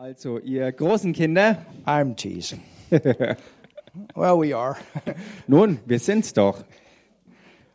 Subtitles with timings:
[0.00, 2.62] Also, ihr großen Kinder, I'm teasing.
[4.14, 4.78] well, we are.
[5.46, 6.64] nun, wir sind's doch.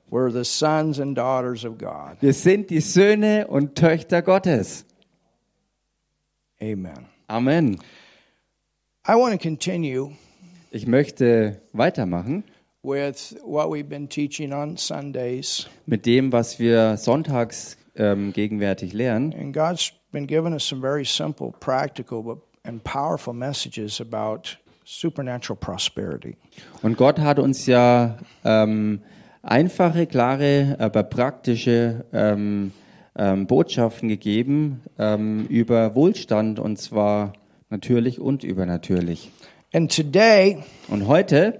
[0.10, 2.18] We're the sons and daughters of God.
[2.22, 4.86] Wir sind die Söhne und Töchter Gottes.
[6.60, 7.06] Amen.
[7.28, 7.78] Amen.
[9.08, 10.16] I want to continue
[10.72, 12.44] Ich möchte weitermachen
[12.82, 15.68] with what we've been teaching on Sundays.
[15.86, 19.32] mit dem, was wir sonntags ähm, gegenwärtig lernen.
[19.32, 25.58] And God's been giving us some very simple, practical, but and powerful messages about supernatural
[25.58, 26.38] prosperity.
[26.82, 29.02] Und Gott hat uns ja ähm,
[29.44, 32.72] einfache, klare, aber praktische ähm,
[33.18, 37.34] ähm, Botschaften gegeben ähm, über Wohlstand und zwar
[37.70, 39.32] natürlich und übernatürlich.
[39.74, 41.60] And today, Und heute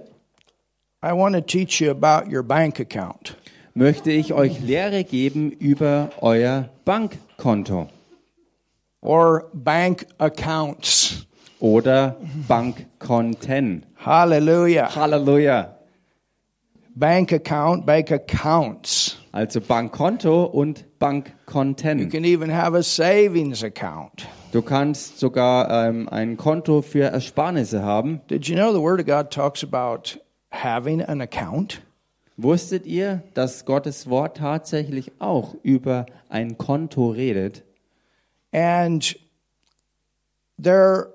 [1.04, 3.36] I want to teach you about your bank account.
[3.74, 7.88] möchte ich euch Lehre geben über euer Bankkonto
[9.06, 11.26] or bank accounts.
[11.60, 12.16] oder
[12.48, 13.86] Bankkonten.
[14.04, 14.94] Hallelujah.
[14.94, 15.76] Halleluja.
[16.94, 19.18] Bank account, bank accounts.
[19.32, 22.08] Also Bankkonto und You Bankkonten.
[22.10, 24.26] can even have a savings account.
[24.52, 28.22] Du kannst sogar ähm, ein Konto für Ersparnisse haben.
[28.30, 30.18] Did you know the Word of God talks about
[30.50, 31.82] having an account?
[32.38, 37.62] Wusstet ihr, dass Gottes Wort tatsächlich auch über ein Konto redet?
[38.56, 39.14] And
[40.58, 41.08] there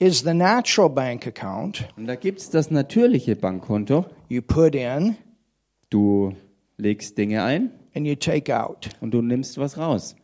[0.00, 1.88] is the natural bank account.
[1.96, 4.06] Und da gibt es das natürliche Bankkonto.
[4.28, 5.16] You put in
[5.90, 6.34] Du
[6.76, 8.88] legst Dinge ein and you take out.
[9.00, 10.16] und du nimmst was raus.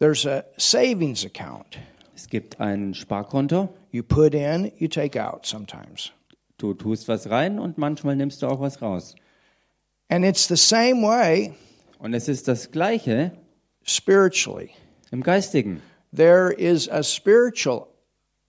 [0.00, 1.78] There's a savings account.
[2.16, 3.68] Es gibt ein Sparkonto.
[3.92, 6.10] You put in, you take out sometimes.
[6.58, 9.14] Du tust was rein und manchmal nimmst du auch was raus.
[10.08, 11.54] And it's the same way
[12.00, 13.32] Und es ist das Gleiche
[13.86, 14.70] spiritually.
[15.10, 15.80] im Geistigen.
[16.14, 17.88] There is a spiritual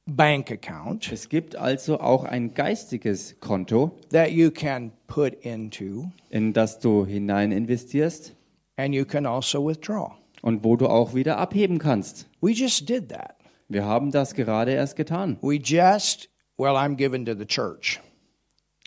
[0.06, 6.54] bank account Es gibt also auch ein geistiges Konto, that you can put into in
[6.54, 8.36] das du hinein investierst
[8.78, 10.12] and you can also withdraw.
[10.42, 12.28] und wo du auch wieder abheben kannst.
[12.42, 13.36] We just did that.
[13.68, 15.38] Wir haben das gerade erst getan.
[15.42, 18.00] We just, well, I'm given to the church.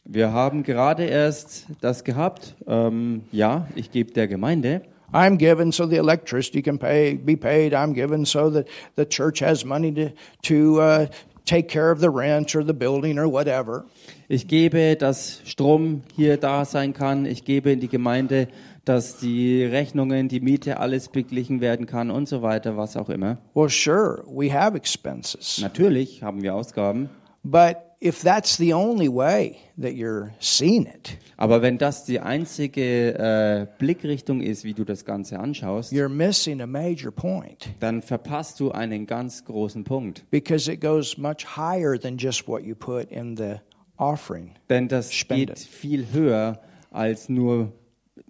[0.04, 2.54] Wir haben gerade erst das gehabt.
[2.68, 4.82] Ähm, ja, ich gebe der Gemeinde.
[5.12, 7.72] I'm given so the electricity can pay, be paid.
[7.72, 11.06] I'm given so that the church has money to, to uh,
[11.44, 13.86] take care of the rent or the building or whatever.
[14.28, 17.24] Ich gebe, dass Strom hier da sein kann.
[17.24, 18.48] Ich gebe in die Gemeinde,
[18.84, 23.38] dass die Rechnungen, die Miete, alles beglichen werden kann und so weiter, was auch immer.
[23.54, 25.58] Well, sure, we have expenses.
[25.60, 27.08] Natürlich haben wir Ausgaben.
[27.42, 33.14] But if that's the only way that you're seeing it, Aber wenn das die einzige
[33.18, 37.68] äh, Blickrichtung ist, wie du das Ganze anschaust, you're missing a major point.
[37.80, 40.24] dann verpasst du einen ganz großen Punkt.
[40.30, 43.56] because it goes much higher than just what you put in the
[43.96, 44.52] offering.
[44.68, 46.60] Denn das geht viel höher
[46.90, 47.72] als nur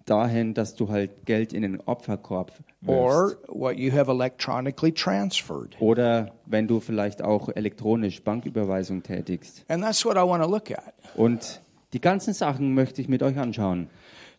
[0.09, 2.89] dahin, dass du halt Geld in den Opferkorb wirfst.
[2.89, 5.75] Or what you have electronically transferred.
[5.79, 9.65] Oder wenn du vielleicht auch elektronisch Banküberweisung tätigst.
[9.67, 10.93] And that's what I want to look at.
[11.15, 11.61] Und
[11.93, 13.89] die ganzen Sachen möchte ich mit euch anschauen.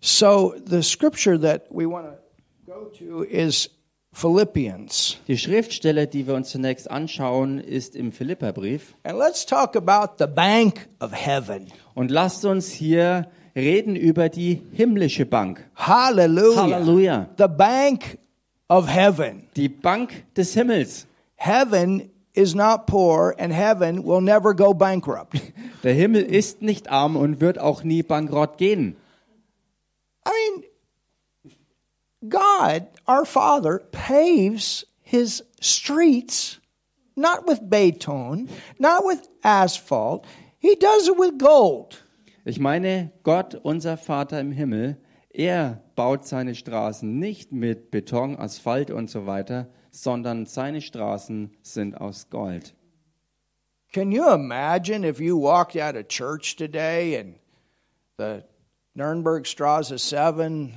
[0.00, 3.70] So the scripture that we want to go to is
[4.12, 5.18] Philippians.
[5.28, 8.94] Die Schriftstelle, die wir uns zunächst anschauen, ist im Philipperbrief.
[9.04, 11.68] And let's talk about the bank of heaven.
[11.94, 15.68] Und lasst uns hier reden über die himmlische Bank.
[15.74, 16.62] Hallelujah.
[16.62, 17.28] Halleluja.
[17.38, 18.18] The bank
[18.68, 19.48] of heaven.
[19.56, 21.06] Die Bank des Himmels.
[21.36, 25.40] Heaven is not poor and heaven will never go bankrupt.
[25.82, 28.96] Der Himmel ist nicht arm und wird auch nie bankrott gehen.
[30.26, 30.64] I mean,
[32.28, 36.60] God, our Father, paves his streets
[37.16, 40.26] not with Beton, not with asphalt.
[40.58, 41.98] He does it with gold.
[42.44, 44.96] Ich meine, Gott, unser Vater im Himmel,
[45.28, 52.00] er baut seine Straßen nicht mit Beton, Asphalt und so weiter, sondern seine Straßen sind
[52.00, 52.74] aus Gold.
[53.92, 57.34] Can you imagine if you walked out of church today and
[58.18, 58.44] the
[58.94, 60.72] Nürnberg Straße 7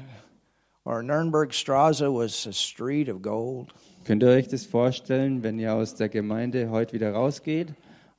[0.83, 3.73] or Nürnberg Straße was a street of gold?
[4.05, 7.73] Könnt ihr euch das vorstellen, wenn ihr aus der Gemeinde heute wieder rausgeht,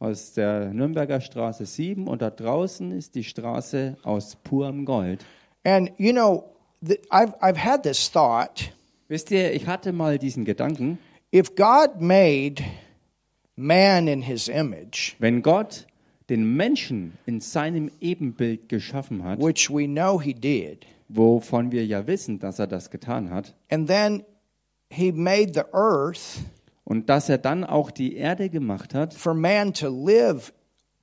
[0.04, 5.24] aus der Nürnberger Straße 7 und da draußen ist die Straße aus purem Gold?
[5.64, 6.44] And you know,
[6.80, 8.70] the, I've, I've had this thought
[9.08, 10.98] Wisst ihr, ich hatte mal diesen Gedanken,
[11.32, 12.62] if God made
[13.54, 15.86] man in his image, wenn Gott
[16.30, 22.06] den Menschen in seinem Ebenbild geschaffen hat, which we know he did, wovon wir ja
[22.06, 24.24] wissen, dass er das getan hat, and then
[24.90, 26.40] he made the earth
[26.84, 30.52] Und dass er dann auch die Erde gemacht hat for man to live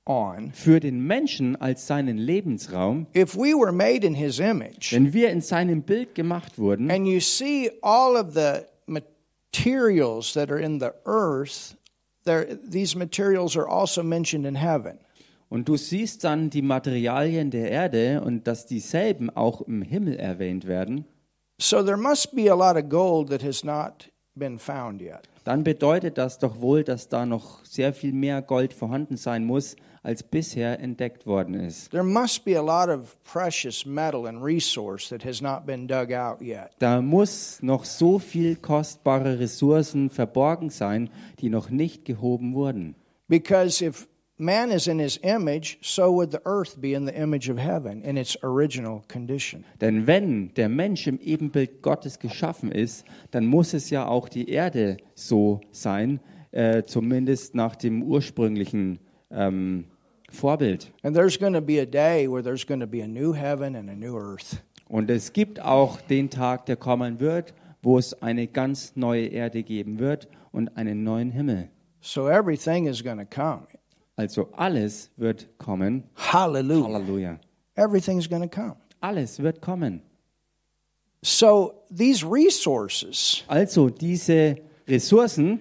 [0.06, 0.52] on.
[0.52, 3.06] für den Menschen als seinen Lebensraum.
[3.16, 7.06] If we were made in his image, Wenn wir in seinem Bild gemacht wurden and
[7.06, 8.62] you see all of the
[9.52, 11.76] materials that are in the earth,
[12.24, 14.98] there, these materials are also mentioned in heaven.
[15.48, 20.66] und du siehst dann die Materialien der Erde und dass dieselben auch im Himmel erwähnt
[20.66, 21.04] werden,
[21.60, 24.08] So there must be a lot of gold that has not.
[24.34, 29.76] Dann bedeutet das doch wohl, dass da noch sehr viel mehr Gold vorhanden sein muss,
[30.02, 31.90] als bisher entdeckt worden ist.
[31.90, 36.12] There must be a lot of precious metal and resource that has not been dug
[36.12, 36.70] out yet.
[36.78, 42.96] Da muss noch so viel kostbare Ressourcen verborgen sein, die noch nicht gehoben wurden.
[43.28, 44.08] Because if
[44.38, 48.02] man is in his image, so would the earth be in the image of heaven
[48.02, 49.64] in its original condition.
[49.80, 54.48] Denn wenn der Mensch im Ebenbild Gottes geschaffen ist, dann muss es ja auch die
[54.48, 56.20] Erde so sein,
[56.50, 58.98] äh, zumindest nach dem ursprünglichen
[59.30, 59.84] ähm,
[60.30, 60.92] Vorbild.
[61.02, 63.76] And there's going to be a day where there's going to be a new heaven
[63.76, 64.62] and a new earth.
[64.88, 69.62] Und es gibt auch den Tag, der kommen wird, wo es eine ganz neue Erde
[69.62, 71.68] geben wird und einen neuen Himmel.
[72.00, 73.66] So everything is going to come.
[74.16, 76.04] Also alles wird kommen.
[76.14, 76.84] Hallelujah.
[76.92, 77.40] Halleluja.
[77.76, 78.76] Everything's going to come.
[79.00, 80.02] Alles wird kommen.
[81.22, 84.56] So these resources, Also diese
[84.88, 85.60] Ressourcen,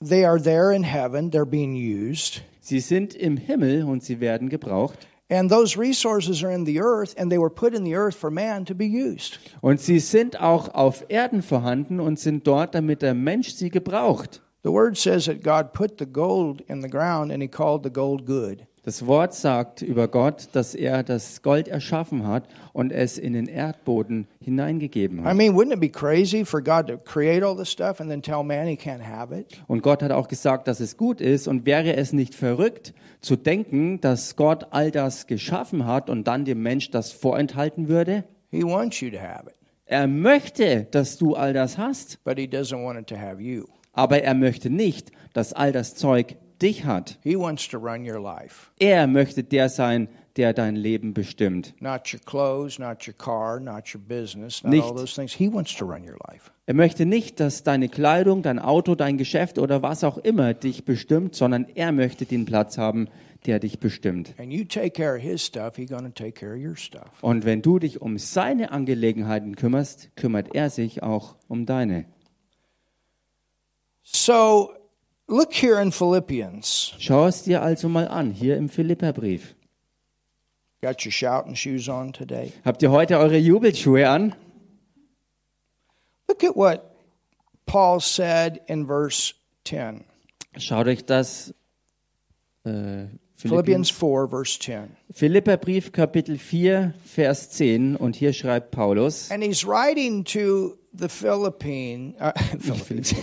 [0.00, 2.42] they are there in heaven, they're being used.
[2.60, 5.06] sie sind im Himmel und sie werden gebraucht.
[5.30, 8.30] And those resources are in the earth, and they were put in the earth for
[8.30, 9.38] man to be used.
[9.62, 14.42] Und sie sind auch auf Erden vorhanden und sind dort, damit der Mensch sie gebraucht.
[14.64, 17.90] The word says that God put the gold in the ground and he called the
[17.90, 18.64] gold good.
[18.84, 23.46] Das Wort sagt über Gott, dass er das Gold erschaffen hat und es in den
[23.46, 25.36] Erdboden hineingegeben I hat.
[25.36, 28.42] mean, wouldn't it be crazy for God to create all this stuff and then tell
[28.42, 29.46] man he can't have it?
[29.68, 31.46] Und Gott hat auch gesagt, dass es gut ist.
[31.46, 36.44] Und wäre es nicht verrückt zu denken, dass Gott all das geschaffen hat und dann
[36.44, 38.24] dem Mensch das vorenthalten würde?
[38.50, 39.54] He wants you to have it,
[39.86, 43.64] Er möchte, dass du all das hast, but he doesn't want it to have you.
[43.92, 47.18] Aber er möchte nicht, dass all das Zeug dich hat.
[47.22, 48.70] He wants to run your life.
[48.78, 51.74] Er möchte der sein, der dein Leben bestimmt.
[51.80, 55.32] Not your clothes, not your car, not your business, not Nicht- all those things.
[55.32, 56.50] He wants to run your life.
[56.66, 60.84] Er möchte nicht, dass deine Kleidung, dein Auto, dein Geschäft oder was auch immer dich
[60.84, 63.08] bestimmt, sondern er möchte den Platz haben,
[63.46, 64.34] der dich bestimmt.
[67.20, 72.04] Und wenn du dich um seine Angelegenheiten kümmerst, kümmert er sich auch um deine.
[74.02, 74.74] So
[75.28, 76.94] look here in Philippians.
[76.98, 79.54] Schau es dir also mal an, hier im Philipperbrief.
[80.82, 82.52] Got your shouting shoes on today.
[82.64, 84.34] Habt ihr heute eure Jubelschuhe an?
[86.28, 86.96] Look at what
[87.66, 89.34] Paul said in verse
[89.64, 90.04] 10.
[90.58, 91.54] Schaut euch das
[92.64, 93.06] äh,
[93.36, 94.96] Philippians Philippians, 4, verse 10.
[95.10, 102.14] Philipperbrief Kapitel 4, Vers 10 und hier schreibt Paulus, And he's writing to the Philippine,
[102.20, 103.14] uh, Philippines.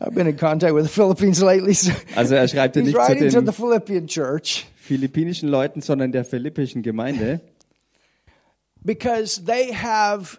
[0.00, 1.74] I've been in contact with the Philippines lately.
[1.74, 5.80] So also er schreibt he's nicht zu writing to the den Philippian church philippinischen Leuten,
[5.80, 7.40] sondern der philippischen Gemeinde.
[8.84, 10.38] because they have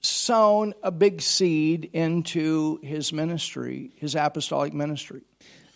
[0.00, 5.22] sown a big seed into his ministry, his apostolic ministry.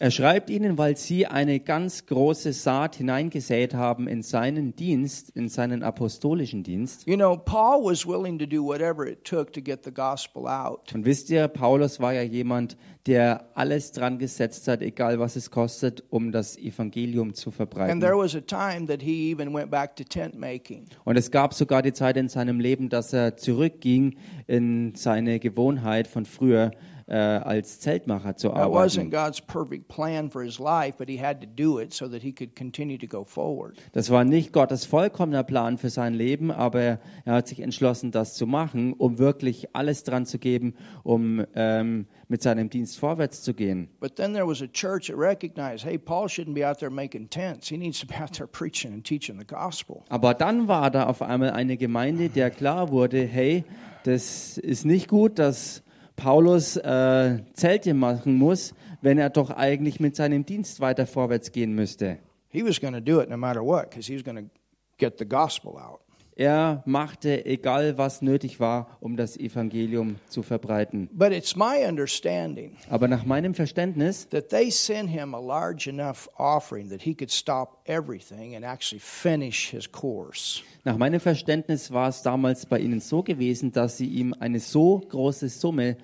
[0.04, 5.48] Er schreibt ihnen, weil sie eine ganz große Saat hineingesät haben in seinen Dienst, in
[5.48, 7.06] seinen apostolischen Dienst.
[7.06, 10.92] You know, Paul was willing to do whatever it took to get the gospel out.
[10.92, 15.50] Und wisst ihr, Paulus war ja jemand, der alles dran gesetzt hat, egal was es
[15.50, 18.00] kostet, um das Evangelium zu And verbreiten.
[18.00, 20.84] there was a time that he even went back to tent making.
[21.04, 26.06] Und es gab sogar die Zeit in seinem Leben, dass er zurückging in seine Gewohnheit
[26.08, 26.72] von früher,
[27.06, 28.74] äh, als Zeltmacher zu arbeiten.
[28.74, 32.22] wasn't God's perfect plan for his life, but he had to do it so that
[32.22, 33.76] he could continue to go forward.
[33.92, 38.34] Das war nicht Gottes vollkommener Plan für sein Leben, aber er hat sich entschlossen, das
[38.34, 43.54] zu machen, um wirklich alles dran zu geben, um ähm, mit seinem Dienst vorwärts zu
[43.54, 43.88] gehen.
[44.00, 47.28] But then there was a church that recognized, hey, Paul shouldn't be out there making
[47.30, 47.68] tents.
[47.68, 50.02] He needs to be out there preaching and teaching the gospel.
[50.08, 53.64] Aber dann war da auf einmal eine Gemeinde, der klar wurde, hey,
[54.04, 55.83] das ist nicht gut, dass
[56.16, 61.74] Paulus äh, Zelte machen muss, wenn er doch eigentlich mit seinem Dienst weiter vorwärts gehen
[61.74, 62.18] müsste.
[62.48, 64.50] He was going to do it no matter what because he was going to
[64.98, 66.03] get the gospel out.
[66.36, 71.08] Er machte, egal was nötig war, um das Evangelium zu verbreiten.
[71.12, 76.28] But it's my understanding Aber nach meinem Verständnis that they sent him a large enough
[76.36, 80.62] offering that he could stop everything and actually finish his course.
[80.82, 84.98] Nach meinem Verständnis war es damals bei ihnen so gewesen, dass sie ihm eine so
[85.08, 85.96] große Summe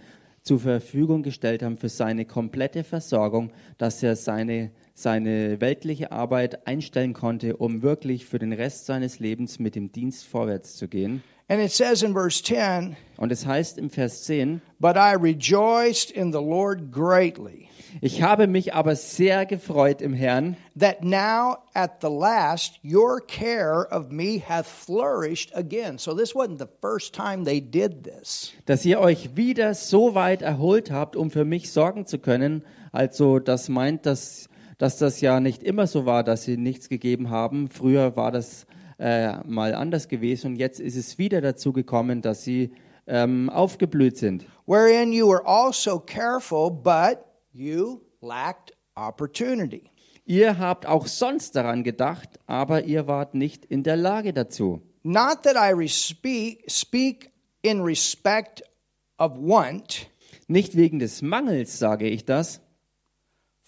[0.43, 4.71] zur Verfügung gestellt haben für seine komplette Versorgung, dass er seine,
[5.03, 10.27] seine weltliche Arbeit einstellen konnte, um wirklich für den Rest seines Lebens mit dem Dienst
[10.27, 11.23] vorwärts zu gehen.
[11.49, 16.13] And it says in verse 10, Und es heißt im Vers 10, But I rejoiced
[16.13, 17.69] in the Lord greatly,
[18.01, 23.89] ich habe mich aber sehr gefreut im Herrn, that now at the last your care
[23.91, 25.99] of me hath flourished again.
[25.99, 28.53] So this wasn't the first time they did this.
[28.67, 32.63] dass ihr euch wieder so weit erholt habt, um für mich sorgen zu können.
[32.93, 34.49] Also das meint, dass,
[34.81, 37.69] dass das ja nicht immer so war, dass sie nichts gegeben haben.
[37.69, 38.67] Früher war das
[38.99, 42.73] äh, mal anders gewesen und jetzt ist es wieder dazu gekommen, dass sie
[43.07, 44.47] ähm, aufgeblüht sind.
[44.67, 47.19] Wherein you were also careful, but
[47.53, 49.91] you lacked opportunity.
[50.25, 54.81] Ihr habt auch sonst daran gedacht, aber ihr wart nicht in der Lage dazu.
[55.03, 57.31] Not that I respe- speak
[57.63, 58.63] in respect
[59.19, 60.09] of want,
[60.47, 62.61] Nicht wegen des Mangels sage ich das.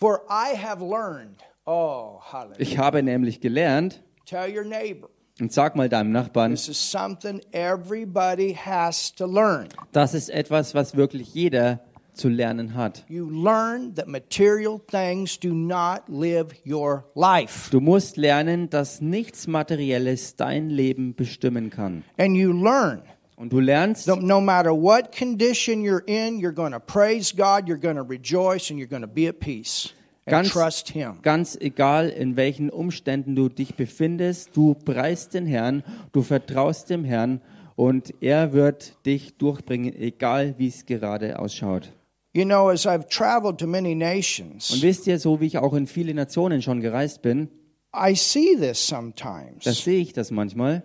[0.02, 1.36] For I have learned.
[1.64, 2.60] Oh, hallelujah.
[2.60, 5.08] Ich habe nämlich gelernt, Tell your neighbor.
[5.40, 9.68] und sag mal deinem Nachbarn, This is something everybody has to learn.
[9.92, 11.78] das ist etwas, was wirklich jeder
[12.14, 13.04] zu lernen hat.
[13.08, 17.70] You learn that material things do not live your life.
[17.70, 22.02] Du musst lernen, dass nichts Materielles dein Leben bestimmen kann.
[22.18, 23.02] And you learn
[23.42, 27.66] Und du lernst, that no matter what condition you're in, you're going to praise God,
[27.66, 29.92] you're going to rejoice, and you're going to be at peace
[30.26, 31.18] Ganz- trust Him.
[31.22, 35.82] ganz egal in welchen Umständen du dich befindest, du preist den Herrn,
[36.12, 37.40] du vertraust dem Herrn
[37.74, 41.90] und er wird dich durchbringen, egal wie es gerade ausschaut.
[42.34, 45.74] You know, as I've traveled to many Und nations, wisst ihr, so wie ich auch
[45.74, 47.48] in viele Nationen schon gereist bin,
[47.92, 49.64] I see this sometimes.
[49.64, 50.84] sehe ich das manchmal.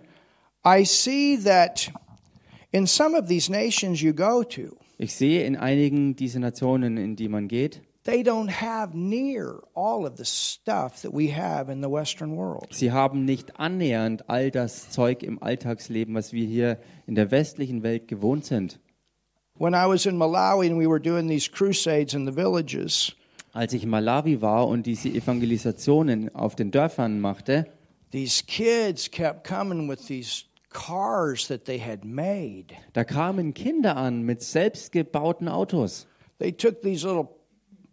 [0.66, 1.92] I see that
[2.72, 7.14] in some of these nations you go to, Ich sehe in einigen dieser Nationen, in
[7.16, 11.82] die man geht, they don't have near all of the stuff that we have in
[11.82, 12.66] the Western world.
[12.70, 17.82] Sie haben nicht annähernd all das Zeug im Alltagsleben, was wir hier in der westlichen
[17.82, 18.80] Welt gewohnt sind.
[19.58, 23.14] When I was in Malawi and we were doing these crusades in the villages,
[23.52, 27.66] Als ich in Malawi war und diese Evangelisationen auf den Dörfern machte,
[28.12, 32.76] these kids kept coming with these cars that they had made.
[32.92, 36.06] da kamen Kinder an mit selbstgebauten Autos.
[36.38, 37.36] They took these little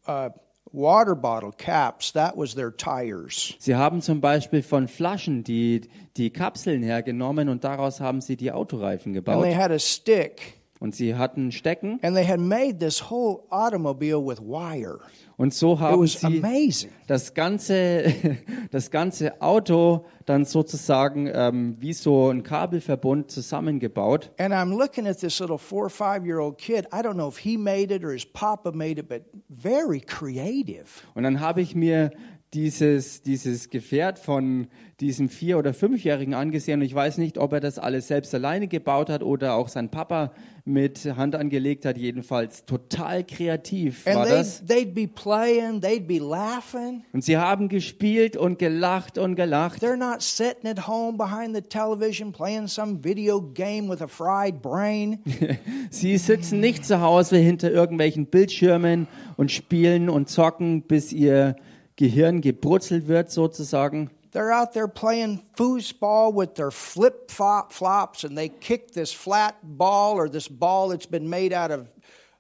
[0.08, 0.30] uh,
[0.72, 3.56] water bottle caps, that was their tires.
[3.60, 5.82] Sie haben zum Beispiel von Flaschen die,
[6.18, 9.56] die Kapseln hergenommen und daraus haben sie die Autoreifen And they gebaut.
[9.56, 10.62] had a stick.
[10.82, 15.00] Und sie hatten Stecken And they had made this whole automobile with wire.
[15.38, 16.92] Und so haben sie amazing.
[17.08, 18.14] das ganze,
[18.72, 24.32] das ganze Auto dann sozusagen ähm, wie so ein Kabelverbund zusammengebaut.
[24.40, 26.88] And I'm looking at this little four or five year old kid.
[26.92, 30.86] I don't know if he made it or his papa made it, but very creative.
[31.14, 32.12] Und dann habe ich mir
[32.56, 34.68] dieses, dieses Gefährt von
[35.02, 38.70] diesem Vier- oder Fünfjährigen angesehen und ich weiß nicht, ob er das alles selbst alleine
[38.70, 40.32] gebaut hat oder auch sein Papa
[40.64, 41.98] mit Hand angelegt hat.
[41.98, 44.64] Jedenfalls total kreativ war das.
[44.64, 47.04] they'd, they'd be playing, they'd be laughing.
[47.12, 49.84] Und sie haben gespielt und gelacht und gelacht.
[49.84, 54.62] They're not sitting at home behind the television playing some video game with a fried
[54.62, 55.20] brain.
[55.90, 61.58] Sie sitzen nicht zu Hause hinter irgendwelchen Bildschirmen und spielen und zocken, bis ihr
[61.96, 64.10] Gehirn gebrutzelt wird sozusagen.
[64.32, 69.56] They're out there playing foosball with their flip flop flops, and they kick this flat
[69.64, 71.88] ball or this ball that's been made out of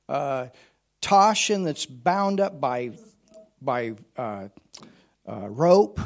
[0.09, 0.47] uh,
[1.01, 2.91] Toshin that's bound up by
[3.61, 4.49] by uh,
[5.25, 6.01] uh, rope.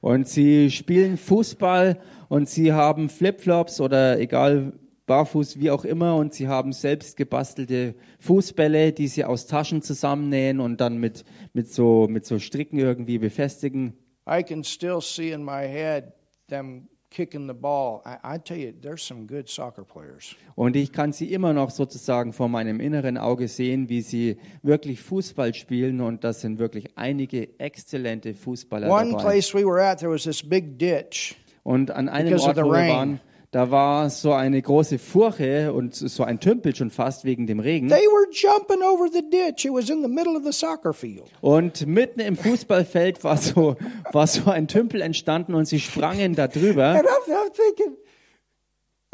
[0.00, 4.72] Und sie spielen Fußball und sie haben Flipflops oder egal,
[5.06, 6.16] barfuß, wie auch immer.
[6.16, 11.72] Und sie haben selbst gebastelte Fußbälle, die sie aus Taschen zusammennähen und dann mit, mit,
[11.72, 13.94] so, mit so Stricken irgendwie befestigen.
[14.28, 16.12] I can still see in my head
[16.48, 18.02] them kicking the ball.
[18.04, 20.34] I, I tell you, there's some good soccer players.
[20.54, 25.00] Und ich kann sie immer noch sozusagen vor meinem inneren Auge sehen, wie sie wirklich
[25.00, 26.00] Fußball spielen.
[26.00, 29.22] Und das sind wirklich einige exzellente Fußballer One dabei.
[29.22, 31.36] place we were at, there was this big ditch.
[31.62, 33.20] Und an einem Ort, wo wir waren,
[33.56, 37.88] da war so eine große Furche und so ein Tümpel schon fast wegen dem Regen.
[37.88, 39.64] They were jumping over the ditch.
[39.64, 41.30] It was in the middle of the soccer field.
[41.40, 43.76] Und mitten im Fußballfeld war so,
[44.12, 46.88] war so ein Tümpel entstanden und sie sprangen da drüber.
[46.88, 47.96] And I'm, I'm thinking,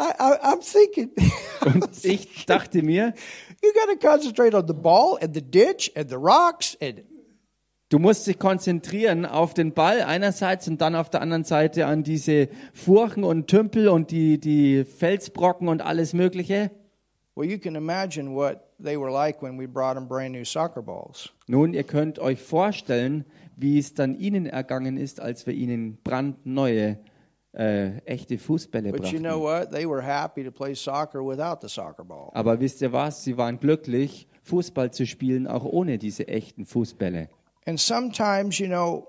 [0.01, 1.13] I, I, I'm thinking,
[1.65, 3.15] Und ich dachte mir,
[3.63, 7.05] you got to concentrate on the ball and the ditch and the rocks and
[7.93, 12.03] du musst dich konzentrieren auf den Ball einerseits und dann auf der anderen Seite an
[12.03, 16.71] diese Furchen und Tümpel und die, die Felsbrocken und alles Mögliche.
[17.35, 20.83] well, you can imagine what they were like when we brought them brand new soccer
[20.83, 21.31] balls.
[21.47, 23.25] Nun, ihr könnt euch vorstellen,
[23.57, 26.99] wie es dann ihnen ergangen ist, als wir ihnen brandneue,
[27.53, 29.71] äh, echte Fußbälle But you know what?
[29.71, 32.31] They were happy to play soccer without the soccer ball.
[32.33, 33.25] Aber wisst ihr was?
[33.25, 37.29] Sie waren glücklich, Fußball zu spielen, auch ohne diese echten Fußbälle.
[37.67, 39.09] And sometimes, you know,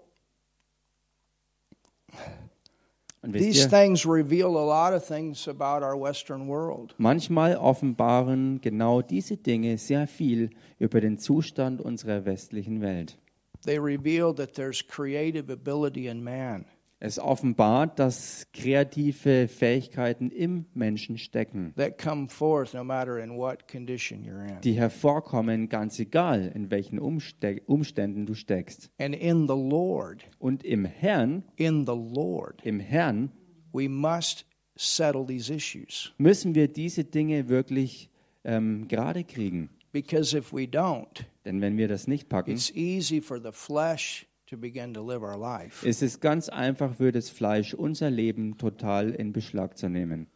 [3.24, 6.94] these things reveal a lot of things about our Western world.
[6.98, 13.18] manchmal offenbaren genau diese Dinge sehr viel über den Zustand unserer westlichen Welt.
[13.66, 16.66] They reveal that there's creative ability in man.
[17.06, 23.68] Es offenbart, dass kreative Fähigkeiten im Menschen stecken, that come forth no matter in what
[23.68, 24.62] condition you're in.
[24.62, 28.90] die hervorkommen, ganz egal, in welchen Umste Umständen du steckst.
[28.98, 33.32] And in the Lord, Und im Herrn, in the Lord, im Herrn
[33.74, 34.46] we must
[34.78, 36.14] settle these issues.
[36.18, 38.10] müssen wir diese Dinge wirklich
[38.46, 39.70] ähm, gerade kriegen.
[39.92, 44.26] Because if we don't, Denn wenn wir das nicht packen, it's easy for the flesh
[44.56, 45.88] life.
[45.88, 50.28] ist es ganz einfach für das Fleisch, unser Leben total in Beschlag zu nehmen.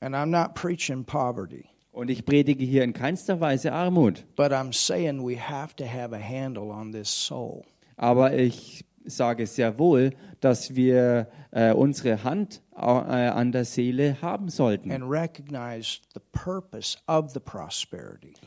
[0.00, 4.72] And I'm not preaching poverty, Und ich predige hier in keinster Weise Armut, but I'm
[4.72, 7.62] saying we have to have a handle on this soul.
[7.96, 14.90] aber ich sage sehr wohl, dass wir äh, unsere Hand an der Seele haben sollten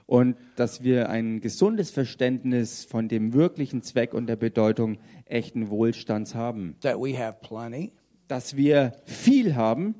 [0.07, 6.33] und dass wir ein gesundes Verständnis von dem wirklichen Zweck und der Bedeutung echten Wohlstands
[6.35, 6.75] haben.
[8.27, 9.93] Dass wir viel haben,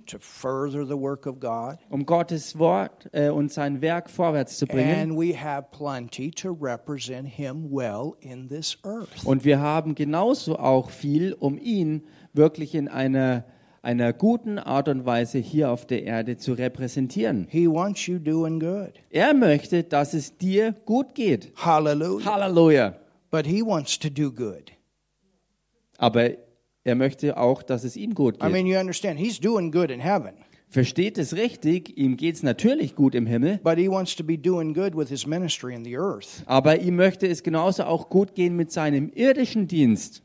[1.91, 5.12] um Gottes Wort äh, und sein Werk vorwärts zu bringen.
[9.25, 12.01] Und wir haben genauso auch viel, um ihn
[12.34, 13.46] wirklich in einer,
[13.86, 17.48] einer guten Art und Weise hier auf der Erde zu repräsentieren.
[17.50, 18.94] He wants you doing good.
[19.12, 21.54] Er möchte, dass es dir gut geht.
[21.56, 22.25] Hallelujah.
[22.25, 22.96] Halleluja.
[23.30, 24.71] But He wants to do good.
[25.98, 26.32] Aber
[26.84, 28.52] er möchte auch, dass es ihm gut I geht.
[28.52, 30.34] mean, you understand, He's doing good in heaven,
[30.67, 33.78] Versteht es richtig, ihm geht es natürlich gut im Himmel, aber
[36.80, 40.24] ihm möchte es genauso auch gut gehen mit seinem irdischen Dienst.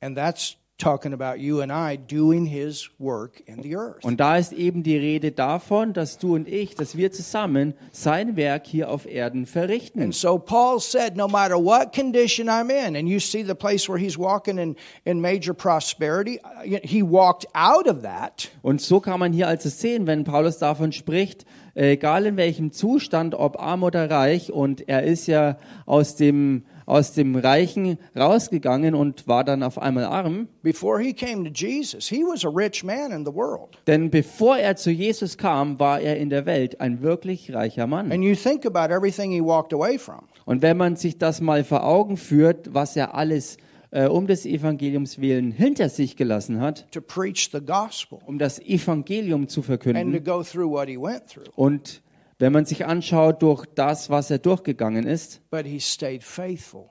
[0.00, 4.04] And that's talking about you and I doing His work in the earth.
[4.04, 8.36] Und da ist eben die Rede davon, dass du und ich, dass wir zusammen sein
[8.36, 10.00] Werk hier auf Erden verrichten.
[10.00, 13.88] And so Paul said, no matter what condition I'm in, and you see the place
[13.88, 18.48] where he's walking in, in major prosperity, uh, he walked out of that.
[18.62, 22.72] Und so kann man hier also sehen, wenn Paulus davon spricht, äh, egal in welchem
[22.72, 28.94] Zustand, ob arm oder reich, und er ist ja aus dem, aus dem Reichen rausgegangen
[28.94, 30.48] und war dann auf einmal arm.
[30.62, 33.76] Before he came to Jesus, he was a rich man in the world.
[33.86, 38.10] Denn bevor er zu Jesus kam, war er in der Welt ein wirklich reicher Mann.
[38.10, 40.20] And you think about everything he walked away from.
[40.46, 43.58] Und wenn man sich das mal vor Augen führt, was er alles
[43.90, 48.58] äh, um des Evangeliums willen hinter sich gelassen hat, to preach the gospel um das
[48.60, 51.44] Evangelium zu and verkünden, to go through what he went through.
[51.54, 52.00] und
[52.38, 56.86] wenn man sich anschaut durch das, was er durchgegangen ist, But he stayed faithful.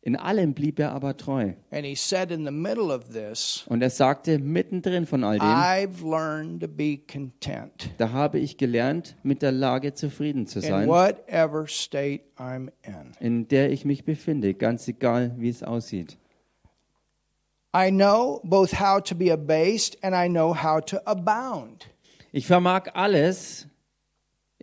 [0.00, 1.52] in allem blieb er aber treu.
[1.70, 5.46] And he said in the middle of this, Und er sagte mittendrin von all dem,
[5.46, 10.64] I've learned to be content da habe ich gelernt, mit der Lage zufrieden zu in
[10.64, 11.16] sein, in.
[13.20, 16.16] in der ich mich befinde, ganz egal, wie es aussieht.
[17.74, 21.86] I know both how to be abased and I know how to abound.
[22.30, 23.66] Ich vermag alles.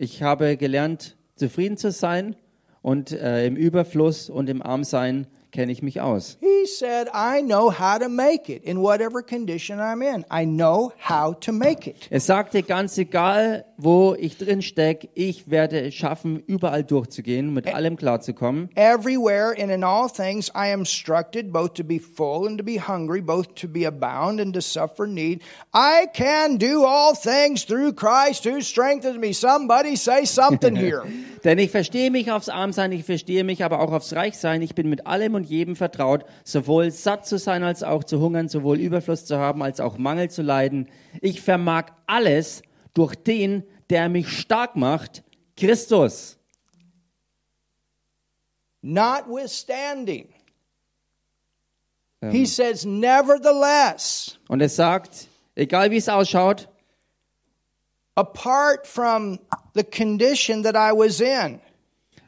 [0.02, 2.34] Ich habe gelernt, zufrieden zu sein
[2.80, 6.36] und äh, im Überfluss und im Armsein kenne ich mich aus.
[6.40, 10.24] He said, I know how to make it in whatever condition I'm in.
[10.30, 11.96] I know how to make it.
[12.10, 17.66] Er sagte, ganz egal, wo ich drin stecke, ich werde es schaffen, überall durchzugehen, mit
[17.72, 18.68] allem klarzukommen.
[18.74, 22.78] Everywhere and in all things I am instructed both to be full and to be
[22.78, 25.42] hungry, both to be abound and to suffer need.
[25.72, 29.32] I can do all things through Christ who strengthens me.
[29.32, 31.04] Somebody say something here.
[31.44, 34.60] Denn ich verstehe mich aufs Armsein, ich verstehe mich aber auch aufs Reichsein.
[34.62, 38.48] Ich bin mit allem und jedem vertraut, sowohl satt zu sein als auch zu hungern,
[38.48, 40.88] sowohl Überfluss zu haben als auch Mangel zu leiden.
[41.20, 45.22] Ich vermag alles durch den, der mich stark macht,
[45.56, 46.38] Christus.
[48.82, 50.28] Notwithstanding,
[52.30, 56.69] he says, nevertheless, Und es sagt, egal wie es ausschaut,
[58.20, 59.38] apart from
[59.74, 61.60] the condition that I was in.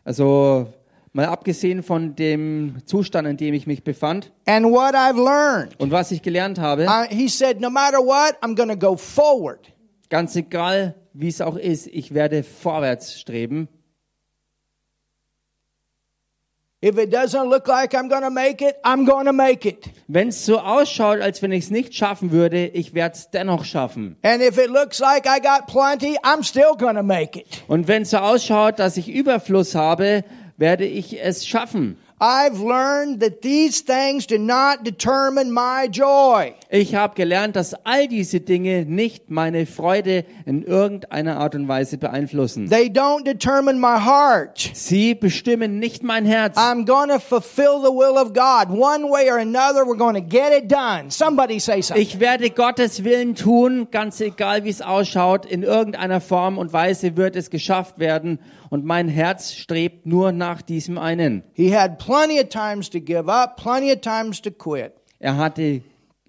[0.04, 0.72] Also
[1.12, 5.78] mal abgesehen von dem Zustand, in dem ich mich befand And what I've learned.
[5.78, 8.96] und was ich gelernt habe, I, he said, no matter what, I'm going to go
[8.96, 9.72] forward.
[10.08, 13.68] ganz egal, wie es auch ist, ich werde vorwärts streben.
[13.68, 14.40] If it doesn't look like I'm going to
[15.32, 16.71] make it, I'm going to make it.
[20.08, 23.64] Wenn es so ausschaut, als wenn ich es nicht schaffen würde, ich werde es dennoch
[23.64, 24.16] schaffen.
[24.22, 27.62] And if it looks like I got plenty, I'm still going to make it.
[27.68, 30.24] Und wenn es so ausschaut, dass ich Überfluss habe,
[30.56, 31.98] werde ich es schaffen.
[32.24, 36.54] I've learned that these things do not determine my joy.
[36.70, 41.98] Ich habe gelernt, dass all diese Dinge nicht meine Freude in irgendeiner Art und Weise
[41.98, 42.70] beeinflussen.
[42.70, 44.70] They don't determine my heart.
[44.72, 46.56] Sie bestimmen nicht mein Herz.
[46.56, 48.70] I'm going to fulfill the will of God.
[48.70, 51.10] One way or another, we're going to get it done.
[51.10, 52.00] Somebody say something.
[52.00, 55.44] Ich werde Gottes Willen tun, ganz egal wie es ausschaut.
[55.44, 58.38] In irgendeiner Form und Weise wird es geschafft werden.
[58.72, 61.42] Und mein Herz strebt nur nach diesem einen.
[61.52, 64.94] He had plenty of times to give up, plenty of times to quit.
[65.18, 65.82] Er hatte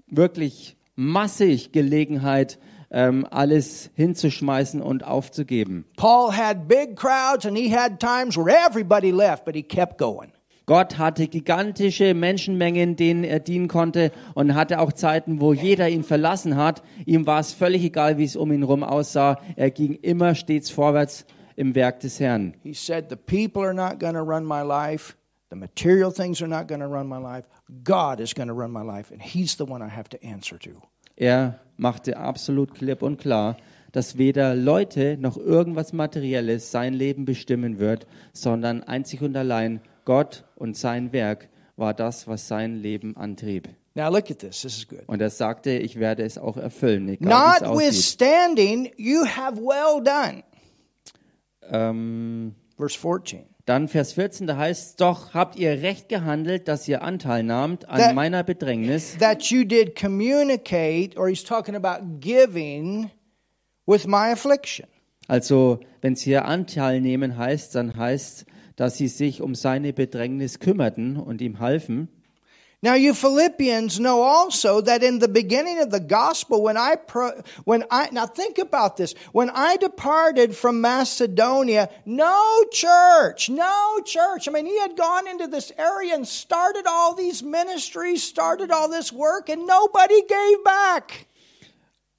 [0.07, 2.59] wirklich massig Gelegenheit,
[2.91, 5.85] ähm, alles hinzuschmeißen und aufzugeben.
[5.95, 10.33] Paul had big crowds and he had times where everybody left, but he kept going.
[10.65, 16.03] Gott hatte gigantische Menschenmengen, denen er dienen konnte und hatte auch Zeiten, wo jeder ihn
[16.03, 16.83] verlassen hat.
[17.05, 19.39] Ihm war es völlig egal, wie es um ihn herum aussah.
[19.55, 21.25] Er ging immer stets vorwärts
[21.55, 22.53] im Werk des Herrn.
[22.63, 25.15] He said, The people are not going to run my life.
[25.49, 27.45] The material things are not going to run my life.
[27.83, 30.57] God is going to run my life, and He's the one I have to answer
[30.59, 30.81] to.
[31.15, 33.57] Er machte absolut klipp und klar,
[33.91, 40.43] dass weder Leute noch irgendwas Materielles sein Leben bestimmen wird, sondern einzig und allein Gott
[40.55, 43.69] und sein Werk war das, was sein Leben antrieb.
[43.95, 44.61] Now look at this.
[44.61, 45.03] This is good.
[45.05, 47.59] Und er sagte, ich werde es auch erfüllen, egal.
[47.61, 50.43] Notwithstanding, you have well done.
[51.71, 53.43] Ähm, Verse 14.
[53.65, 57.87] dann Vers 14, da heißt es, doch habt ihr recht gehandelt, dass ihr Anteil nahmt
[57.87, 63.09] an That- meiner Bedrängnis, That you did communicate, or he's talking about giving
[63.85, 64.87] with my affliction.
[65.27, 68.45] Also, wenn sie hier Anteil nehmen heißt, dann heißt,
[68.75, 72.09] dass sie sich um seine Bedrängnis kümmerten und ihm halfen.
[72.83, 77.31] Now, you Philippians know also that in the beginning of the gospel, when I, pro,
[77.63, 84.49] when I, now think about this, when I departed from Macedonia, no church, no church.
[84.49, 88.89] I mean, he had gone into this area and started all these ministries, started all
[88.89, 91.27] this work, and nobody gave back.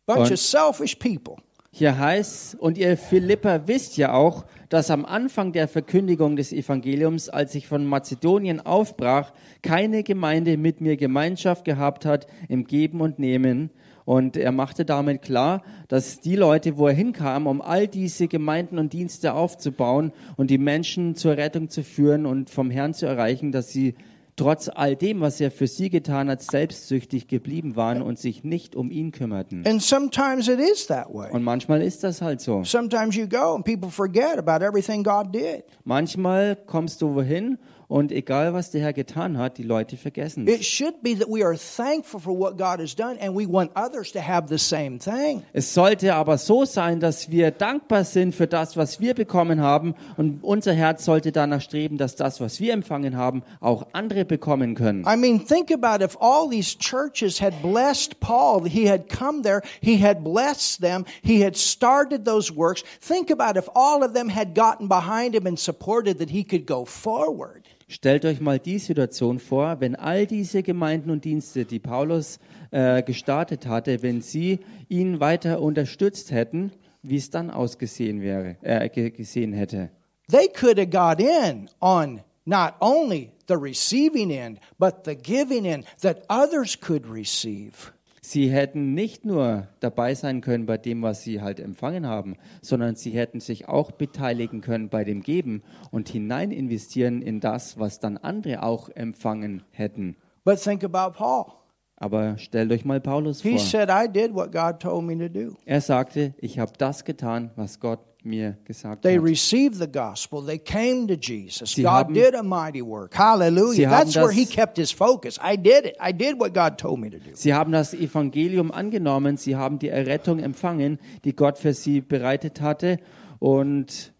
[0.07, 1.41] Bunch Und- of selfish people.
[1.73, 7.29] Hier heißt, und ihr Philipper wisst ja auch, dass am Anfang der Verkündigung des Evangeliums,
[7.29, 9.33] als ich von Mazedonien aufbrach,
[9.63, 13.71] keine Gemeinde mit mir Gemeinschaft gehabt hat im Geben und Nehmen.
[14.05, 18.81] Und er machte damit klar, dass die Leute, wo er hinkam, um all diese Gemeinden
[18.81, 23.53] und Dienste aufzubauen und die Menschen zur Rettung zu führen und vom Herrn zu erreichen,
[23.53, 23.95] dass sie
[24.37, 28.75] trotz all dem, was er für sie getan hat, selbstsüchtig geblieben waren und sich nicht
[28.77, 29.67] um ihn kümmerten.
[29.67, 31.31] And sometimes it is that way.
[31.33, 32.65] Und manchmal ist das halt so.
[32.65, 35.65] Sometimes you go and people forget about everything God did.
[35.85, 40.47] Manchmal kommst du wohin und egal was der Herr getan hat, die Leute vergessen.
[40.49, 43.71] It should be that we are thankful for what God has done and we want
[43.77, 45.43] others to have the same thing.
[45.53, 49.95] Es sollte aber so sein, dass wir dankbar sind für das, was wir bekommen haben
[50.17, 54.75] und unser Herz sollte danach streben, dass das, was wir empfangen haben, auch andere bekommen
[54.75, 55.05] können.
[55.07, 59.63] I mean, think about if all these churches had blessed Paul, he had come there,
[59.81, 62.83] he had blessed them, he had started those works.
[63.01, 66.67] Think about if all of them had gotten behind him and supported that he could
[66.67, 67.65] go forward.
[67.95, 72.41] Stellt euch mal die Situation vor, wenn all diese Gemeinden und Dienste, die Paulus
[72.73, 76.73] äh, gestartet hatte, wenn sie ihn weiter unterstützt hätten,
[77.05, 79.91] wie es dann ausgesehen wäre, äh, ge- gesehen hätte.
[80.29, 85.85] They could have got in on not only the receiving end, but the giving end
[86.03, 87.93] that others could receive.
[88.27, 92.97] Sie hätten nicht nur dabei sein können bei dem, was sie halt empfangen haben, sondern
[92.97, 98.01] sie hätten sich auch beteiligen können bei dem Geben und hinein investieren in das, was
[98.01, 100.17] dann andere auch empfangen hätten.
[100.43, 101.64] But think about Paul.
[102.05, 103.59] Aber stellt euch mal Paulus He vor.
[103.61, 105.57] said, I did what God told me to do.
[105.65, 109.25] Er sagte, ich habe das getan, was Gott mir gesagt They hat.
[109.25, 110.45] received the gospel.
[110.45, 111.73] They came to Jesus.
[111.73, 113.17] Sie God haben- did a mighty work.
[113.17, 113.89] Hallelujah.
[113.89, 115.39] Haben That's where he das- kept his focus.
[115.43, 115.97] I did it.
[115.99, 117.31] I did what God told me to do.
[117.35, 122.61] Sie haben das Evangelium angenommen, sie haben die Errettung empfangen, die Gott für sie bereitet
[122.61, 122.99] hatte
[123.39, 124.13] und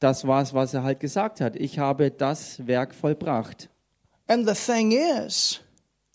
[0.00, 1.54] das war es, was er halt gesagt hat.
[1.56, 3.68] Ich habe das Werk vollbracht.
[4.28, 5.60] And the thing is,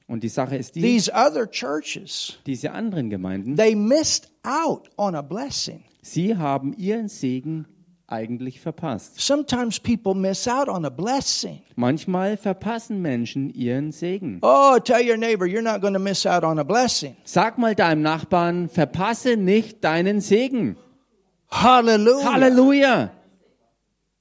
[0.08, 5.16] Und die Sache ist die, These other churches, diese anderen Gemeinden, they missed out on
[5.16, 5.84] a blessing.
[6.02, 7.66] sie haben ihren Segen
[8.08, 9.20] eigentlich verpasst.
[9.20, 11.62] Sometimes people miss out on a blessing.
[11.76, 14.38] Manchmal verpassen Menschen ihren Segen.
[14.44, 17.16] Oh, tell your neighbor, you're not going to miss out on a blessing.
[17.24, 20.78] Sag mal deinem Nachbarn, verpasse nicht deinen Segen.
[21.50, 22.32] Hallelujah.
[22.32, 23.10] Halleluja!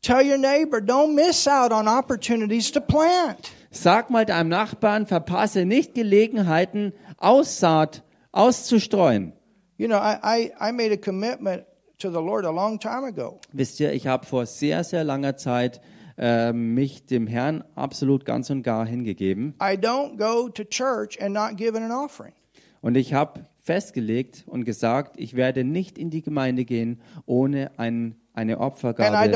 [0.01, 3.51] Tell your neighbor, don't miss out on opportunities to plant.
[3.75, 9.33] Sag mal deinem Nachbarn, verpasse nicht Gelegenheiten, Aussaat auszustreuen.
[9.77, 11.65] You know, I, I, I made a commitment
[11.99, 13.41] to the Lord a long time ago.
[13.53, 15.81] Wisst ihr, ich habe vor sehr, sehr langer Zeit
[16.17, 19.55] äh, mich dem Herrn absolut ganz und gar hingegeben.
[19.61, 22.33] I don't go to church and not give an offering.
[22.81, 28.15] Und ich habe festgelegt und gesagt, ich werde nicht in die Gemeinde gehen, ohne ein,
[28.35, 29.33] eine Opfergabe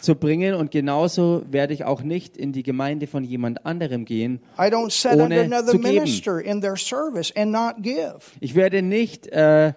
[0.00, 0.54] zu bringen.
[0.54, 4.40] Und genauso werde ich auch nicht in die Gemeinde von jemand anderem gehen.
[4.58, 6.06] Ohne under another zu geben.
[8.40, 9.72] Ich werde nicht äh, äh,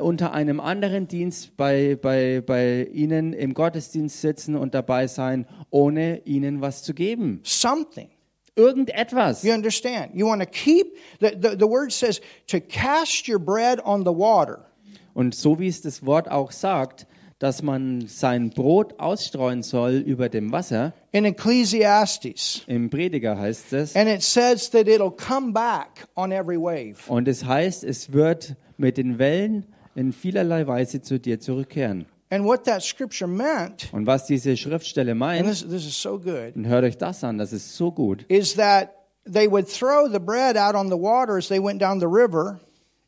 [0.00, 6.20] unter einem anderen Dienst bei, bei, bei Ihnen im Gottesdienst sitzen und dabei sein, ohne
[6.24, 7.40] Ihnen was zu geben.
[7.42, 8.10] Something.
[8.54, 9.42] Irgendetwas.
[9.42, 10.14] You understand?
[10.14, 14.12] You want to keep, the, the, the word says to cast your bread on the
[14.12, 14.66] water.
[15.14, 17.06] Und so wie es das Wort auch sagt,
[17.38, 22.62] dass man sein Brot ausstreuen soll über dem Wasser, In Ecclesiastes.
[22.66, 26.96] im Prediger heißt es, And it says that it'll come back on every wave.
[27.08, 32.06] und es heißt, es wird mit den Wellen in vielerlei Weise zu dir zurückkehren.
[32.30, 36.54] And what that scripture meant, Und was diese Schriftstelle meint, this, this is so good,
[36.56, 38.90] und hört euch das an, das ist so gut, is that
[39.30, 42.60] they would throw the bread out on the water as they went down the river,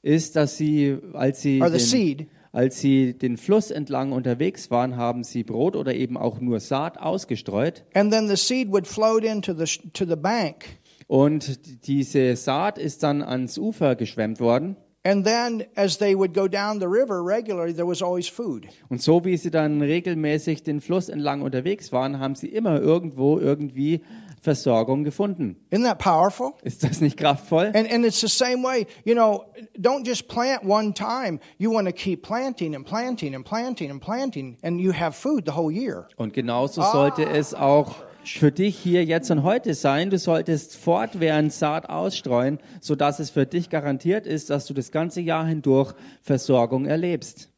[0.05, 5.25] ist, dass sie, als sie, den, seed, als sie den Fluss entlang unterwegs waren, haben
[5.25, 7.85] sie Brot oder eben auch nur Saat ausgestreut.
[7.95, 10.67] and then the seed would float into the, to the bank.
[11.07, 14.77] Und diese Saat ist dann ans Ufer geschwemmt worden.
[15.07, 18.67] And then as they would go down the river regularly, there was always food.
[18.88, 23.38] Und so wie sie dann regelmäßig den Fluss entlang unterwegs waren, haben sie immer irgendwo
[23.38, 24.01] irgendwie
[24.44, 25.57] Versorgung gefunden.
[25.70, 26.52] Isn't that powerful?
[26.62, 27.72] Ist das nicht kraftvoll?
[27.74, 29.46] And, and it's the same way, you know,
[29.80, 31.40] don't just plant one time.
[31.57, 35.46] You want to keep planting and planting and planting and planting, and you have food
[35.46, 36.09] the whole year.
[36.16, 40.11] Und genauso sollte es auch für dich hier jetzt und heute sein.
[40.11, 45.22] Du solltest fortwährend Saat ausstreuen, sodass es für dich garantiert ist, dass du das ganze
[45.22, 47.48] Jahr hindurch Versorgung erlebst.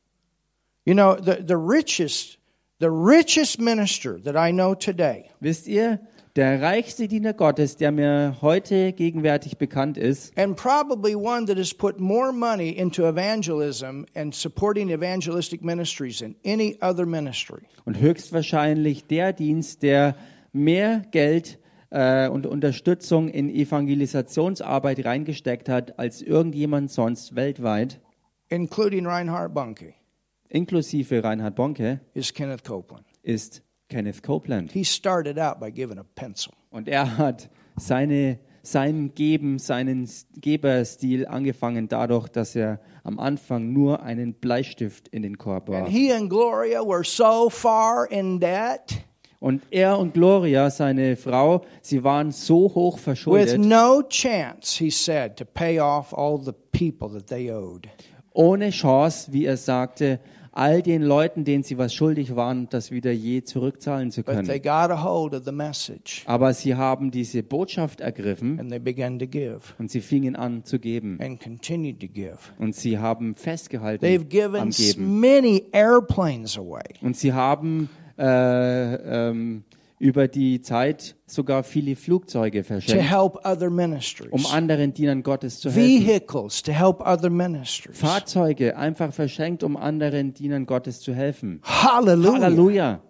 [0.85, 2.38] You know, the, the richest,
[2.79, 5.99] the richest minister that I know today Wisst ihr,
[6.37, 11.72] der reichste Diener Gottes, der mir heute gegenwärtig bekannt ist, and probably one that has
[11.72, 17.62] put more money into evangelism and supporting evangelistic ministries than any other ministry.
[17.87, 20.14] Und höchstwahrscheinlich der Dienst, der
[20.53, 21.59] mehr Geld
[21.90, 27.99] äh, und Unterstützung in Evangelisationsarbeit reingesteckt hat als irgendjemand sonst weltweit,
[28.51, 29.94] including Reinhard Bunke,
[30.51, 33.07] inklusive Reinhard Bonke, is Kenneth Copeland.
[33.22, 34.72] ist Kenneth Copeland.
[34.72, 36.53] He started out by giving a pencil.
[36.70, 40.09] Und er hat seine, sein Geben, seinen
[40.40, 45.88] Geberstil angefangen dadurch, dass er am Anfang nur einen Bleistift in den Korb And warf.
[45.88, 49.03] he and Gloria were so far in debt
[49.38, 54.90] Und er und Gloria, seine Frau, sie waren so hoch with verschuldet, no chance, he
[54.90, 57.87] said, to pay off all the people that they owed.
[58.33, 60.18] ohne Chance, wie er sagte,
[60.57, 64.47] all den Leuten, denen sie was schuldig waren, das wieder je zurückzahlen zu können.
[64.62, 69.19] got a hold of the message Aber sie haben diese Botschaft ergriffen and they began
[69.19, 71.19] to give und sie fingen an zu geben.
[71.21, 72.38] and continued to give.
[72.59, 75.21] Und sie haben festgehalten They've am Geben.
[75.21, 79.62] many airplanes away Und sie haben äh, ähm,
[79.99, 83.71] über die Zeit sogar viele Flugzeuge to verschenkt, help other
[84.31, 86.07] um anderen Dienern Gottes zu helfen.
[86.07, 87.99] vehicles to help other ministries.
[87.99, 91.61] Fahrzeuge einfach verschenkt, um anderen Dienern Gottes zu helfen.
[91.63, 92.41] Hallelujah.
[92.41, 93.03] Halleluja!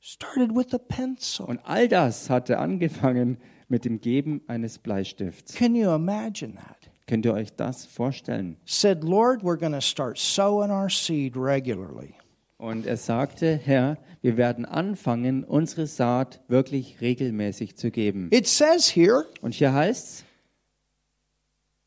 [0.00, 1.46] Started with a pencil.
[1.46, 5.54] Und all das hatte angefangen mit dem Geben eines Bleistifts.
[5.54, 6.90] Can you imagine that?
[7.06, 8.56] Könnt ihr euch das vorstellen?
[8.64, 12.14] Said, Lord, we're going to start sowing our seed regularly.
[12.62, 18.28] Und er sagte, Herr, wir werden anfangen, unsere Saat wirklich regelmäßig zu geben.
[18.30, 20.22] It says here, Und hier heißt's,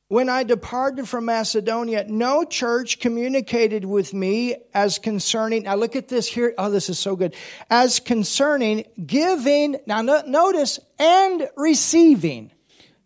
[0.09, 6.09] When I departed from Macedonia, no church communicated with me as concerning, now look at
[6.09, 6.53] this here.
[6.57, 7.33] Oh, this is so good.
[7.69, 12.51] As concerning giving, now no, notice, and receiving.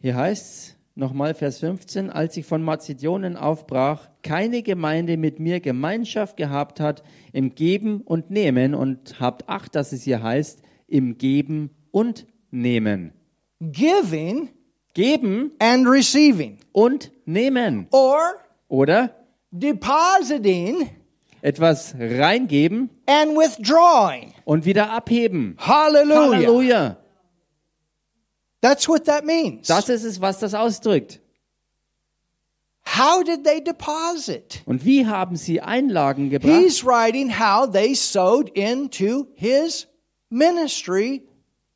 [0.01, 6.37] Hier heißt's nochmal Vers 15, als ich von Mazedonien aufbrach, keine Gemeinde mit mir Gemeinschaft
[6.37, 11.71] gehabt hat im Geben und Nehmen und habt Acht, dass es hier heißt, im Geben
[11.91, 13.13] und Nehmen.
[13.61, 14.49] giving
[14.93, 17.87] Geben and receiving, und nehmen.
[17.91, 18.17] or
[18.67, 19.11] Oder
[19.51, 20.89] depositing
[21.41, 24.33] etwas reingeben and withdrawing.
[24.45, 25.55] und wieder abheben.
[25.59, 26.31] Hallelujah.
[26.35, 26.97] Halleluja.
[28.61, 29.67] That's what that means.
[29.67, 31.19] Das ist es, was das ausdrückt.
[32.97, 34.61] How did they deposit?
[34.65, 36.51] Und wie haben sie Einlagen gebracht?
[36.51, 39.87] He's writing how they sowed into his
[40.29, 41.23] ministry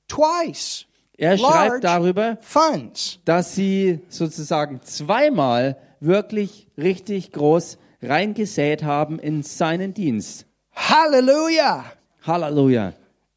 [0.07, 0.85] twice.
[1.17, 3.19] Er schreibt darüber, funds.
[3.25, 10.45] dass sie sozusagen zweimal wirklich richtig groß reingesät haben in seinen Dienst.
[10.75, 11.85] Hallelujah.
[12.25, 12.93] Halleluja.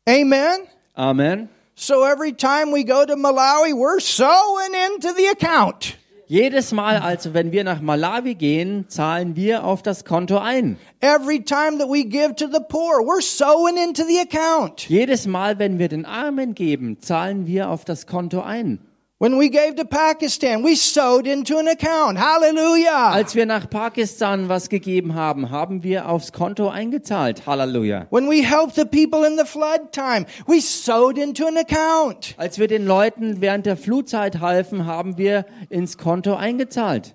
[0.09, 0.61] Amen.
[0.95, 1.49] Amen.
[1.79, 5.99] So every time we go to Malawi, we're sowing into the account.
[6.27, 10.79] Jedes Mal, also wenn wir nach Malawi gehen, zahlen wir auf das Konto ein.
[11.03, 14.89] Every time that we give to the poor, we're sowing into the account.
[14.89, 18.79] Jedes Mal, wenn wir den Armen geben, zahlen wir auf das Konto ein.
[19.19, 22.19] When we gave to Pakistan, we sowed into an account.
[22.19, 23.13] Hallelujah.
[23.15, 27.47] Als wir nach Pakistan was gegeben haben, haben wir aufs Konto eingezahlt.
[27.47, 28.09] Halleluja.
[28.11, 32.35] When we helped the people in the flood time, we sowed into an account.
[32.37, 37.15] Als wir den Leuten während der Flutzeit halfen, haben wir ins Konto eingezahlt.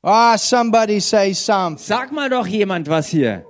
[0.00, 1.84] Ah, somebody say something.
[1.84, 3.44] Sag mal doch jemand was hier.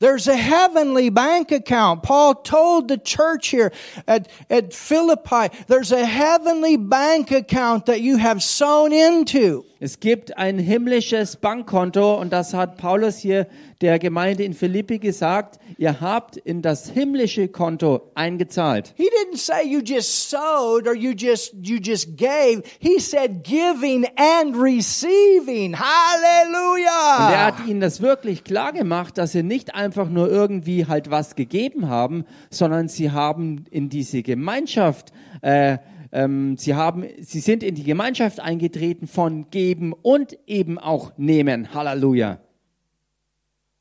[0.00, 2.02] There's a heavenly bank account.
[2.02, 3.70] Paul told the church here
[4.08, 9.66] at, at Philippi, there's a heavenly bank account that you have sown into.
[9.78, 13.46] Es gibt ein himmlisches Bankkonto und das hat Paulus hier
[13.80, 15.58] der Gemeinde in Philippi gesagt.
[15.78, 18.92] Ihr habt in das himmlische Konto eingezahlt.
[18.96, 22.62] He didn't say you just sowed or you just, you just gave.
[22.78, 25.72] He said giving and receiving.
[25.72, 27.46] Und er Hallelujah.
[27.46, 31.88] hat ihnen das wirklich klar gemacht, dass sie nicht einfach nur irgendwie halt was gegeben
[31.88, 35.78] haben, sondern sie haben in diese Gemeinschaft, äh,
[36.12, 41.72] ähm, sie haben, sie sind in die Gemeinschaft eingetreten von geben und eben auch nehmen.
[41.72, 42.40] Halleluja.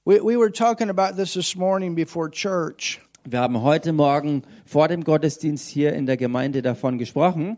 [0.09, 2.99] We, we were talking about this this morning before church.
[3.25, 7.57] Wir haben heute Morgen vor dem Gottesdienst hier in der Gemeinde davon gesprochen.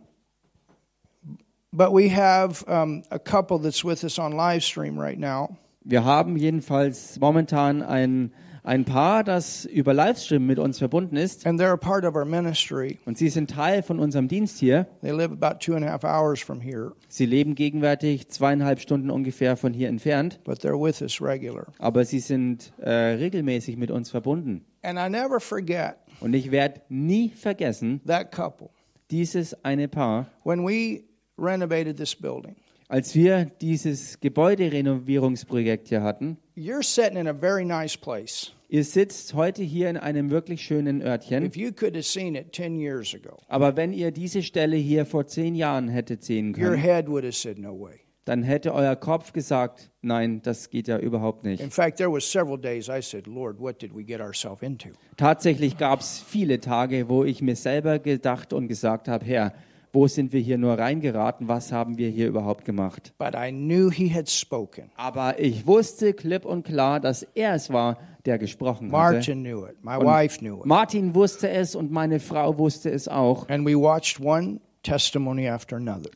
[1.72, 5.56] But we have um, a couple that's with us on live stream right now.
[5.86, 11.48] Wir haben jedenfalls momentan ein, ein Paar, das über Livestream mit uns verbunden ist.
[11.48, 13.00] And they're a part of our ministry.
[13.06, 14.88] Und sie sind Teil von unserem Dienst hier.
[15.02, 19.10] They live about two and a half hours from here, Sie leben gegenwärtig zweieinhalb Stunden
[19.10, 21.68] ungefähr von hier entfernt, but they're with us regular.
[21.80, 24.64] aber sie sind äh, regelmäßig mit uns verbunden.
[24.84, 28.70] And I never forget Und ich werde nie vergessen, that couple.
[29.10, 31.04] dieses eine Paar, When we
[31.38, 32.56] renovated this building,
[32.88, 36.38] als wir dieses Gebäuderenovierungsprojekt hier hatten.
[36.56, 38.52] You're sitting in a very nice place.
[38.70, 41.46] Ihr sitzt heute hier in einem wirklich schönen Örtchen.
[41.46, 45.06] If you could have seen it 10 years ago, Aber wenn ihr diese Stelle hier
[45.06, 48.00] vor zehn Jahren hättet sehen your können, head would have said, No way.
[48.24, 51.62] dann hätte euer Kopf gesagt, nein, das geht ja überhaupt nicht.
[51.62, 54.90] In fact, there was several days I said, Lord, what did we get ourselves into?
[55.18, 59.54] Tatsächlich gab es viele Tage, wo ich mir selber gedacht und gesagt habe, Herr,
[59.94, 61.48] wo sind wir hier nur reingeraten?
[61.48, 63.14] Was haben wir hier überhaupt gemacht?
[63.18, 64.90] But I knew he had spoken.
[64.96, 69.16] Aber ich wusste klipp und klar, dass er es war, der gesprochen hatte.
[69.16, 69.84] Martin knew it.
[69.84, 70.66] My wife knew it.
[70.66, 73.48] Martin wusste es und meine Frau wusste es auch.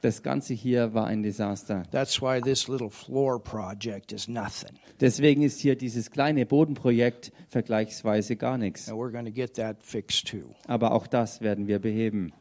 [0.00, 1.84] Das Ganze hier war ein Desaster.
[1.92, 4.76] That's why this little floor project is nothing.
[5.00, 8.88] Deswegen ist hier dieses kleine Bodenprojekt vergleichsweise gar nichts.
[8.88, 10.52] And we're going to get that fixed too.
[10.66, 12.32] Aber auch das werden wir beheben.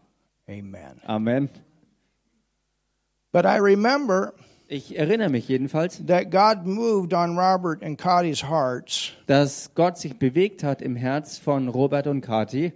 [0.48, 1.00] Amen.
[1.06, 1.50] Amen.
[3.32, 4.34] But I remember
[4.74, 9.12] Ich erinnere mich jedenfalls, that God moved on Robert and Cotty's hearts.
[9.28, 12.74] dass Gott sich bewegt hat im Herz von Robert und Kati.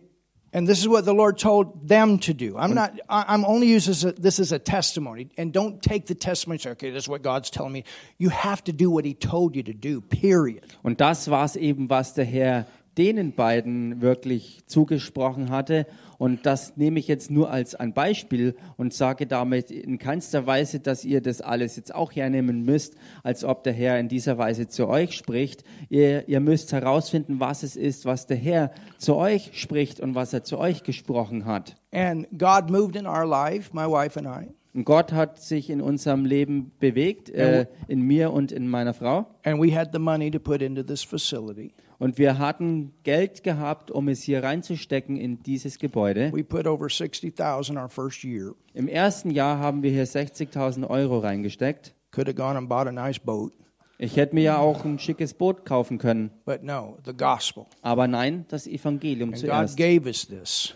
[0.53, 2.55] And this is what the Lord told them to do.
[2.55, 5.29] I'm not, I'm only using this as a, this as a testimony.
[5.39, 7.83] And don't take the testimony say, okay, this is what God's telling me.
[8.19, 10.67] You have to do what He told you to do, period.
[10.83, 15.87] Und das war es eben, was der Herr denen beiden wirklich zugesprochen hatte.
[16.17, 20.79] Und das nehme ich jetzt nur als ein Beispiel und sage damit in keinster Weise,
[20.79, 24.67] dass ihr das alles jetzt auch hernehmen müsst, als ob der Herr in dieser Weise
[24.67, 25.63] zu euch spricht.
[25.89, 30.33] Ihr, ihr müsst herausfinden, was es ist, was der Herr zu euch spricht und was
[30.33, 31.75] er zu euch gesprochen hat.
[31.91, 34.51] And God moved in our life, my wife and I.
[34.73, 39.25] Und Gott hat sich in unserem Leben bewegt, äh, in mir und in meiner Frau.
[39.43, 41.73] And we had the money to put into this facility.
[41.99, 46.31] Und wir hatten Geld gehabt, um es hier reinzustecken in dieses Gebäude.
[46.33, 48.53] We put over 60,000 our first year.
[48.73, 51.95] Im ersten Jahr haben wir hier 60.000 Euro reingesteckt.
[52.11, 53.51] Could have gone and bought a nice boat,
[53.99, 56.29] Ich hätte mir ja auch ein schickes Boot kaufen können.
[56.45, 57.65] but no, the gospel.
[57.81, 59.75] Aber nein, das Evangelium And zuerst.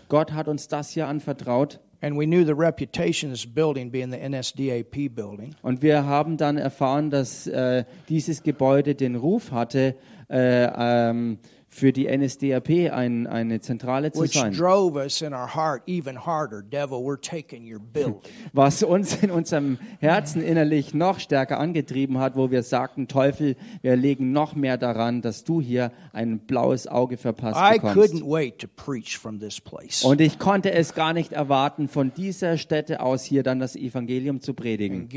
[0.08, 1.78] Gott hat uns das hier anvertraut.
[2.04, 2.20] Und
[5.82, 9.94] wir haben dann erfahren, dass äh, dieses Gebäude den Ruf hatte,
[10.32, 10.64] äh,
[11.10, 11.38] ähm,
[11.72, 14.52] für die NSDAP ein, eine Zentrale zu sein.
[18.52, 23.96] Was uns in unserem Herzen innerlich noch stärker angetrieben hat, wo wir sagten, Teufel, wir
[23.96, 27.96] legen noch mehr daran, dass du hier ein blaues Auge verpasst bekommst.
[27.96, 30.04] couldn't wait to preach from this place.
[30.04, 34.42] Und ich konnte es gar nicht erwarten, von dieser Stätte aus hier dann das Evangelium
[34.42, 35.08] zu predigen.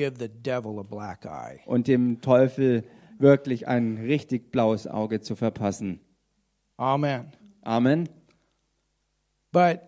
[1.66, 2.86] Und dem Teufel
[3.20, 6.00] wirklich ein richtig blaues Auge zu verpassen.
[6.78, 7.32] Amen.
[7.64, 8.10] Amen.
[9.52, 9.82] But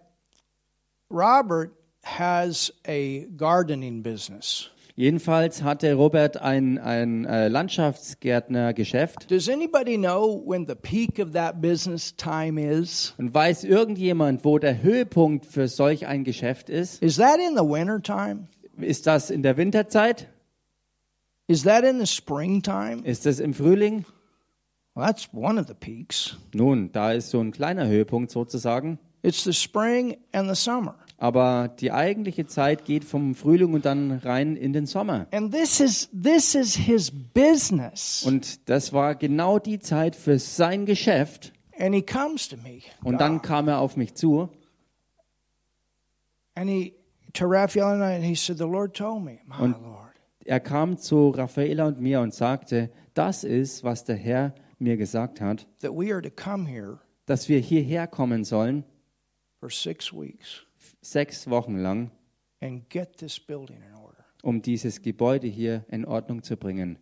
[1.09, 1.71] Robert
[2.03, 4.69] has a gardening business.
[4.95, 9.29] Jedenfalls hatte Robert ein, ein äh, Landschaftsgärtnergeschäft.
[9.29, 13.13] Does anybody know when the peak of that business time is?
[13.19, 17.03] Und weiß irgendjemand, wo der Höhepunkt für solch ein Geschäft ist?
[17.03, 18.47] Is that in the winter time?
[18.81, 20.29] Ist das in der Winterzeit?
[21.47, 23.01] Is that in the springtime?
[23.03, 24.05] Ist das im Frühling?
[24.95, 26.37] Well, that's one of the peaks.
[26.53, 28.99] Nun, da ist so ein kleiner Höhepunkt sozusagen.
[29.21, 30.95] It's the spring and the summer.
[31.19, 35.27] Aber die eigentliche Zeit geht vom Frühling und dann rein in den Sommer.
[35.31, 38.23] And this is this is his business.
[38.25, 41.53] Und das war genau die Zeit für sein Geschäft.
[41.79, 42.81] And he comes to me.
[43.03, 44.49] Und dann kam er auf mich zu
[46.55, 46.93] And he
[47.33, 50.06] to Raphael and I, and he said, The Lord told me, my Und- Lord.
[50.47, 55.41] Er kam zu Raffaela und mir und sagte, das ist, was der Herr mir gesagt
[55.41, 58.85] hat, that we are to come here dass wir hierher kommen sollen,
[59.59, 60.65] for six weeks
[61.01, 62.11] sechs Wochen lang,
[62.61, 64.23] and get this building in order.
[64.43, 66.97] um dieses Gebäude hier in Ordnung zu bringen.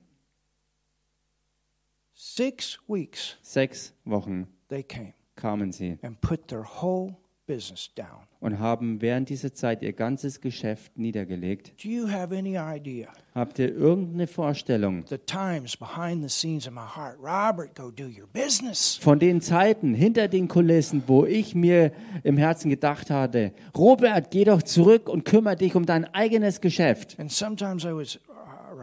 [2.14, 7.16] Six weeks Sechs Wochen they came kamen sie and put their whole
[7.48, 8.26] business down.
[8.40, 11.74] und haben während dieser Zeit ihr ganzes Geschäft niedergelegt.
[11.84, 16.74] Do you have any idea Habt ihr irgendeine Vorstellung the times behind the scenes in
[16.74, 17.18] my heart?
[17.20, 18.98] Robert, go do your business.
[19.02, 21.92] von den Zeiten hinter den Kulissen, wo ich mir
[22.24, 27.20] im Herzen gedacht hatte, Robert, geh doch zurück und kümmere dich um dein eigenes Geschäft.
[27.20, 28.25] And sometimes I was, "Uh,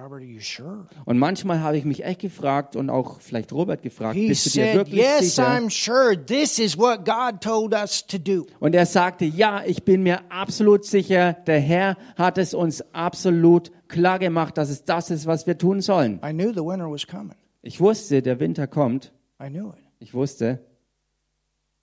[0.02, 0.86] Robert, are you sure?
[1.04, 4.50] Und manchmal habe ich mich echt gefragt und auch vielleicht Robert gefragt, He bist du
[4.50, 5.48] dir said, wirklich Yes, sicher?
[5.48, 8.46] I'm sure this is what God told us to do.
[8.58, 13.70] Und er sagte, ja, ich bin mir absolut sicher, der Herr hat es uns absolut
[13.86, 16.20] klar gemacht, dass es das ist, was wir tun sollen.
[16.24, 17.36] I knew the winter was coming.
[17.62, 19.12] Ich wusste, der Winter kommt.
[19.40, 19.78] I knew it.
[20.00, 20.58] Ich wusste.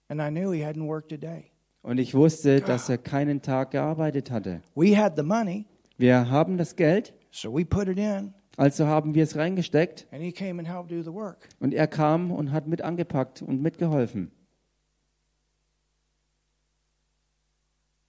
[0.09, 1.51] And I knew he hadn't worked a day.
[1.83, 4.61] Und ich wusste, dass er keinen Tag gearbeitet hatte.
[4.75, 5.65] We had the money,
[5.97, 10.07] Wir haben das Geld, so we put it in, also haben wir es reingesteckt.
[10.11, 11.49] and he came and helped do the work.
[11.59, 14.31] Und er kam und hat mit angepackt und mitgeholfen.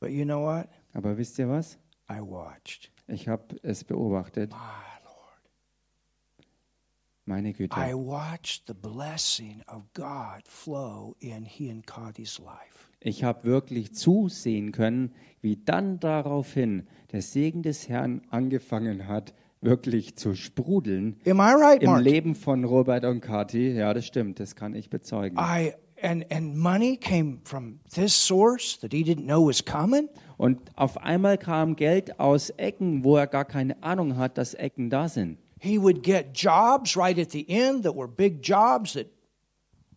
[0.01, 0.69] But you know what?
[0.95, 1.79] Aber wisst ihr was?
[2.11, 2.91] I watched.
[3.07, 4.53] Ich habe es beobachtet.
[7.27, 7.77] Meine Güte.
[7.77, 12.91] I watched the blessing of God flow in he and Cadi's life.
[12.99, 20.17] Ich habe wirklich zusehen können, wie dann daraufhin der Segen des Herrn angefangen hat, wirklich
[20.17, 22.03] zu sprudeln Am I right, im Mark?
[22.03, 23.73] Leben von Robert und Kathi.
[23.73, 25.39] Ja, das stimmt, das kann ich bezeugen.
[25.39, 30.09] I and and money came from this source that he didn't know was coming.
[30.39, 34.89] Und auf einmal kam Geld aus Ecken, wo er gar keine Ahnung hat, dass Ecken
[34.89, 35.39] da sind.
[35.59, 39.09] He would get jobs right at the end that were big jobs that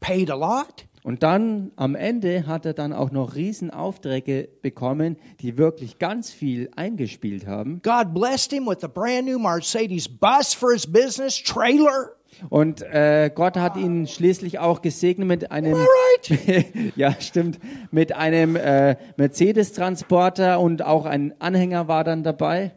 [0.02, 0.86] paid a lot.
[1.04, 6.70] Und dann am Ende hat er dann auch noch Riesenaufträge bekommen, die wirklich ganz viel
[6.76, 7.82] eingespielt haben.
[7.84, 12.12] God blessed him with a brand new Mercedes bus for his business trailer.
[12.50, 16.66] Und äh, Gott hat ihn schließlich auch gesegnet mit einem, right.
[16.96, 17.60] ja stimmt,
[17.92, 22.72] mit einem äh, Mercedes-Transporter und auch ein Anhänger war dann dabei.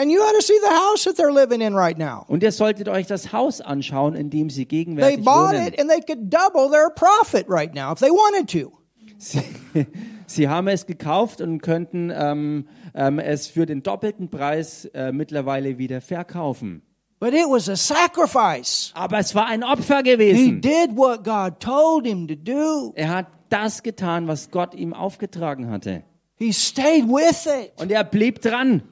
[0.00, 2.24] And you ought to see the house that they're living in right now.
[2.26, 5.66] Und ihr solltet euch das Haus anschauen, in dem sie They gegenwärtig bought wohnen.
[5.66, 8.72] it and they could double their profit right now if they wanted to.
[9.18, 9.42] Sie,
[10.26, 15.76] sie haben es gekauft und könnten ähm, ähm, es für den doppelten Preis äh, mittlerweile
[15.76, 16.80] wieder verkaufen.
[17.18, 18.92] But it was a sacrifice.
[18.94, 20.62] Aber es war ein Opfer He gewesen.
[20.62, 22.94] did what God told him to do.
[22.94, 26.04] Er hat das getan, was Gott ihm aufgetragen hatte.
[26.36, 27.72] He stayed with it.
[27.76, 28.82] Und er blieb dran.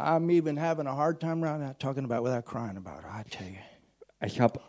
[0.00, 3.06] I'm even having a hard time right now talking about it without crying about it.
[3.12, 3.58] I tell you,
[4.26, 4.60] Ich habe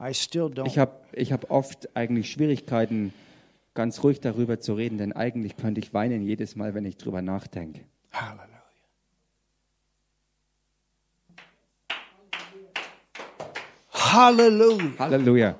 [0.00, 0.66] I still don't.
[0.66, 3.12] ich hab, ich hab oft eigentlich Schwierigkeiten,
[3.74, 7.20] ganz ruhig darüber zu reden, denn eigentlich könnte ich weinen jedes Mal, wenn ich drüber
[7.22, 7.80] nachdenke.
[8.12, 8.46] Hallelujah.
[13.90, 14.98] Hallelujah.
[14.98, 15.54] Halleluja.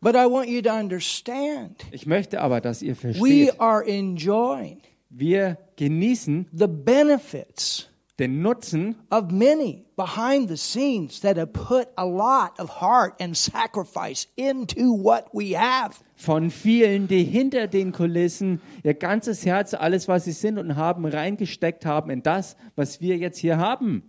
[0.00, 4.80] But I want you to understand Ich möchte aber, dass ihr we versteht, are enjoying
[5.10, 7.88] wir genießen the benefits
[8.18, 13.36] den Nutzen of many behind the scenes that have put a lot of heart and
[13.36, 16.00] sacrifice into what we have.
[16.16, 21.04] von vielen, die hinter den Kulissen ihr ganzes Herz, alles, was sie sind und haben,
[21.04, 24.02] reingesteckt haben in das, was wir jetzt hier haben.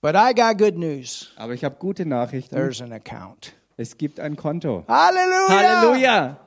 [0.00, 1.32] But I got good news.
[1.36, 2.54] Aber ich habe gute Nachrichten.
[2.54, 3.52] There's an account.
[3.76, 4.84] Es gibt ein Konto.
[4.86, 5.48] Hallelujah.
[5.48, 6.40] Halleluja!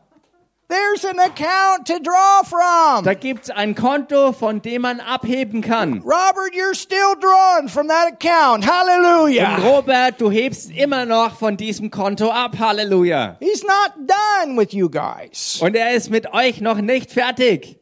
[0.67, 3.03] There's an account to draw from.
[3.03, 6.01] Da gibt's ein Konto, von dem man abheben kann.
[6.03, 8.63] Robert, you're still drawing from that account.
[8.63, 9.57] Und Hallelujah.
[9.57, 12.57] Robert, du hebst immer noch von diesem Konto ab.
[12.57, 13.37] Halleluja!
[13.39, 15.59] He's not done with you guys.
[15.61, 17.79] Und er ist mit euch noch nicht fertig.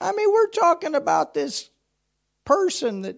[0.00, 1.70] I mean, we're talking about this
[2.44, 3.16] person that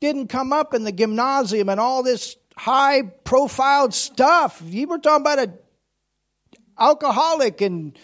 [0.00, 4.62] didn't come up in the gymnasium and all this high profile stuff.
[4.64, 5.52] You were talking about a
[6.78, 7.98] alcoholic and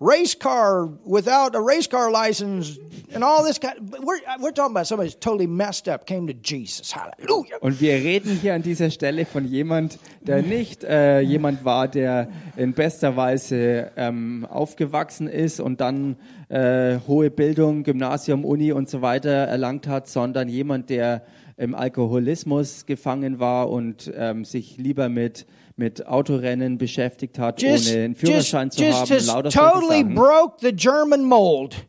[0.00, 2.78] race car without a race car license
[3.12, 6.34] and all this kind we're we're talking about somebody who's totally messed up came to
[6.34, 6.92] Jesus.
[6.92, 7.58] Hallelujah.
[7.60, 12.28] Und wir reden hier an dieser Stelle von jemand, der nicht äh, jemand war, der
[12.56, 16.16] in bester Weise ähm, aufgewachsen ist und dann
[16.48, 21.22] äh, hohe Bildung, Gymnasium, Uni und so weiter erlangt hat, sondern jemand, der
[21.58, 25.46] im Alkoholismus gefangen war und ähm, sich lieber mit
[25.78, 30.00] mit Autorennen beschäftigt hat, Just, ohne einen just, Führerschein zu just haben, has lauter totally
[30.00, 30.14] Sachen.
[30.16, 31.86] broke the German mold.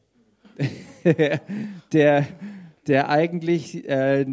[1.93, 2.27] der,
[2.87, 4.27] der eigentlich äh,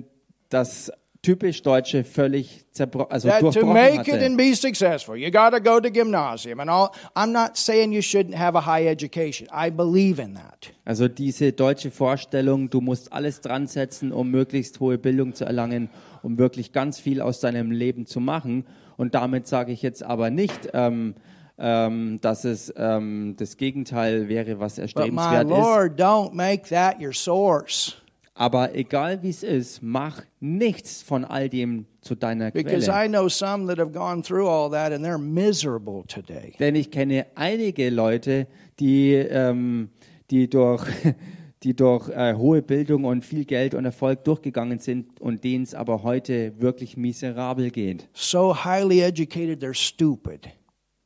[0.51, 0.93] das
[1.27, 5.61] typisch Deutsche völlig zerbrochen, also that to make it and be successful, you got to
[5.61, 6.91] go to gymnasium and all.
[7.17, 9.49] I'm not saying you shouldn't have a high education.
[9.53, 10.73] I believe in that.
[10.85, 15.91] Also diese deutsche Vorstellung, du musst alles dran setzen, um möglichst hohe Bildung zu erlangen,
[16.23, 18.65] um wirklich ganz viel aus deinem Leben zu machen.
[18.97, 21.17] Und damit sage ich jetzt aber nicht, ähm,
[21.59, 25.51] ähm, dass es ähm, das Gegenteil wäre, was But my erstrebenswert ist.
[25.51, 27.97] Lord, don't make that your source
[28.39, 33.07] Aber egal wie es ist, mach nichts von all dem zu deiner because Quelle.
[33.07, 36.53] I know some that have gone through all that and they're miserable today.
[36.59, 38.47] Denn ich kenne einige Leute,
[38.79, 39.89] die, ähm,
[40.31, 40.85] die durch,
[41.63, 45.75] die durch äh, hohe Bildung und viel Geld und Erfolg durchgegangen sind und denen es
[45.75, 48.07] aber heute wirklich miserabel geht.
[48.13, 50.51] So highly educated, they're stupid.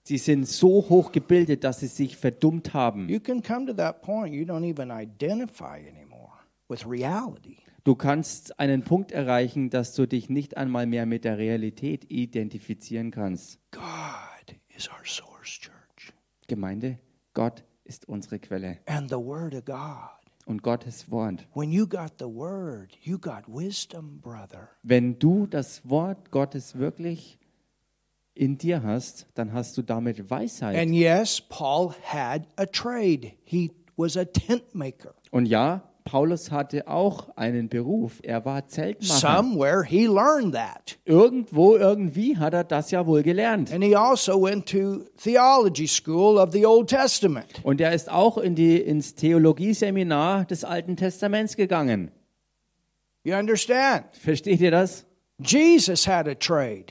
[0.03, 3.09] Sie sind so hoch gebildet, dass sie sich verdummt haben.
[3.09, 6.10] You can come to that point you don't even identify anymore
[6.71, 7.59] with reality.
[7.85, 13.11] Du kannst einen Punkt erreichen, dass du dich nicht einmal mehr mit der Realität identifizieren
[13.11, 13.59] kannst.
[13.73, 16.13] God is our source, church.
[16.47, 16.99] Gemeinde,
[17.35, 20.21] Gott ist unsere Quelle And the Word of God.
[20.47, 21.47] und Gottes Wort.
[21.55, 24.69] When you got the Word, you got wisdom, brother.
[24.83, 27.39] Wenn du das Wort Gottes wirklich
[28.35, 30.77] in dir hast, dann hast du damit Weisheit.
[30.77, 33.33] And yes, Paul had a trade.
[33.45, 35.15] He was a tent maker.
[35.31, 38.19] Und ja, Paulus hatte auch einen Beruf.
[38.25, 39.21] Er war Zeltmacher.
[39.21, 40.99] Somewhere he learned that.
[41.05, 43.73] Irgendwo, irgendwie hat er das ja wohl gelernt.
[43.73, 47.61] And he also went to theology school of the Old Testament.
[47.63, 52.11] Und er ist auch in die, ins Theologieseminar des Alten Testaments gegangen.
[53.23, 54.07] You understand?
[54.11, 55.07] Versteht ihr das?
[55.39, 56.87] Jesus had a trade.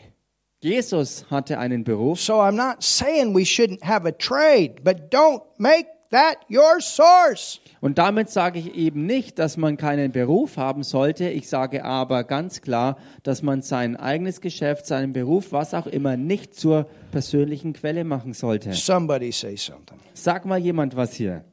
[0.62, 2.22] Jesus hatte einen Beruf.
[2.22, 7.60] So I'm not saying we shouldn't have a trade, but don't make that your source.
[7.82, 11.30] Und damit sage ich eben nicht, dass man keinen Beruf haben sollte.
[11.30, 16.18] Ich sage aber ganz klar, dass man sein eigenes Geschäft, seinen Beruf, was auch immer,
[16.18, 18.74] nicht zur persönlichen Quelle machen sollte.
[18.74, 20.00] Somebody say something.
[20.14, 21.44] Sag mal jemand was hier.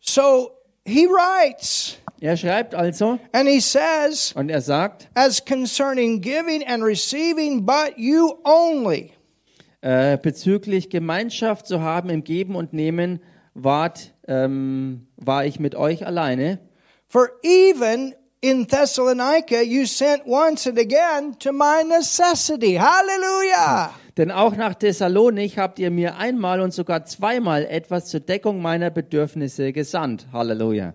[0.00, 0.50] So
[0.84, 6.82] he writes Er schreibt also and he says, und er sagt, as concerning giving and
[6.82, 9.12] receiving, but you only.
[9.86, 13.20] Äh, bezüglich Gemeinschaft zu haben im Geben und Nehmen,
[13.54, 16.58] wart, ähm, war ich mit euch alleine.
[17.06, 22.74] For even in Thessalonica you sent once and again to my necessity.
[22.74, 23.94] Hallelujah.
[24.16, 28.90] Denn auch nach Thessalonik habt ihr mir einmal und sogar zweimal etwas zur Deckung meiner
[28.90, 30.26] Bedürfnisse gesandt.
[30.32, 30.94] Halleluja.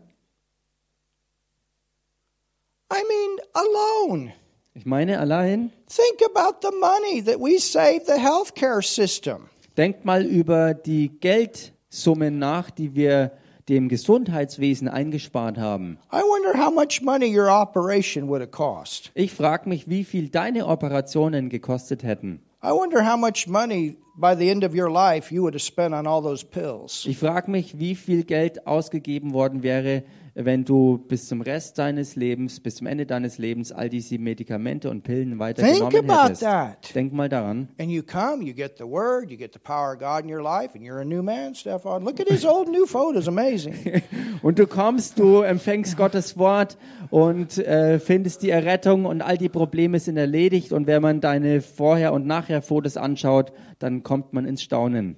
[2.91, 4.33] I mean, alone.
[4.73, 9.49] Ich meine allein, Think about the money that we save the healthcare system.
[9.77, 13.31] denkt mal über die Geld, Summen nach, die wir
[13.67, 15.97] dem Gesundheitswesen eingespart haben.
[16.11, 19.11] I wonder how much money your operation would have cost.
[19.13, 22.41] Ich frage mich, wie viel deine Operationen gekostet hätten.
[22.63, 25.93] I wonder how much money by the end of your life you would have spent
[25.93, 27.05] on all those pills.
[27.05, 30.03] Ich frage mich, wie viel Geld ausgegeben worden wäre,
[30.33, 34.89] wenn du bis zum Rest deines Lebens, bis zum Ende deines Lebens all diese Medikamente
[34.89, 36.41] und Pillen weiter Think genommen about hättest.
[36.41, 36.95] that.
[36.95, 37.69] Denk mal daran.
[37.79, 40.41] And you come, you get the word, you get the power of God in your
[40.41, 42.03] life, and you're a new man, Stefan.
[42.03, 43.75] Look at his old new photos, amazing.
[44.41, 46.77] Und du kommst, du empfängst Gottes Wort
[47.11, 50.71] und äh, findest die Errettung und all die Probleme sind erledigt.
[50.71, 55.17] Und wenn man deine Vorher- und Nachher-Fotos anschaut, dann kommt man ins Staunen.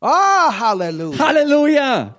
[0.00, 1.18] Ah, hallelujah.
[1.18, 2.16] Halleluja!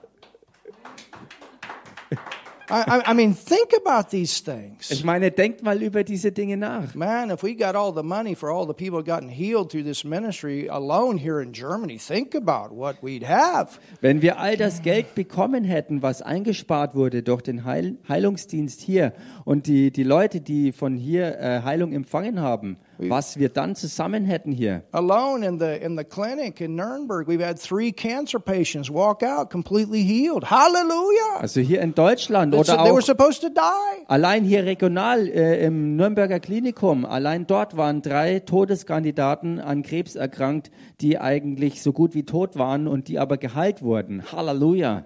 [2.70, 4.91] I, I, mean, think about these things.
[4.91, 6.95] Ich meine, denkt mal über diese Dinge nach.
[6.95, 10.03] Man, if we got all the money for all the people gotten healed through this
[10.03, 13.80] ministry alone here in Germany, think about what we'd have.
[14.01, 19.13] Wenn wir all das Geld bekommen hätten, was eingespart wurde durch den Heil Heilungsdienst hier
[19.45, 24.26] und die, die Leute, die von hier äh, Heilung empfangen haben, was wir dann zusammen
[24.26, 24.84] hätten hier.
[24.91, 29.50] Alone in the in the clinic in Nuremberg, we've had three cancer patients walk out
[29.50, 30.50] completely healed.
[30.50, 31.39] Hallelujah.
[31.39, 34.06] Also hier in Deutschland That's- oder they were auch supposed to die.
[34.08, 40.72] allein hier regional äh, im Nürnberger Klinikum, allein dort waren drei Todeskandidaten an Krebs erkrankt,
[41.02, 44.24] die eigentlich so gut wie tot waren und die aber geheilt wurden.
[44.32, 45.06] Halleluja.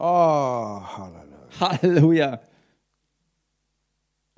[0.00, 0.04] Oh,
[0.80, 1.60] hallelujah.
[1.60, 2.40] Halleluja.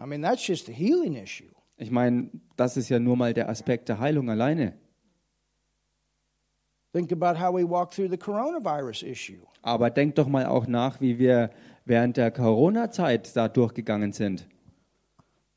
[0.02, 1.50] I mean, that's just the healing issue.
[1.76, 4.74] Ich meine, das ist ja nur mal der Aspekt der Heilung alleine.
[6.92, 9.46] Think about how we walk through the coronavirus issue.
[9.62, 11.50] Aber denkt doch mal auch nach, wie wir
[11.84, 14.46] während der Corona-Zeit da durchgegangen sind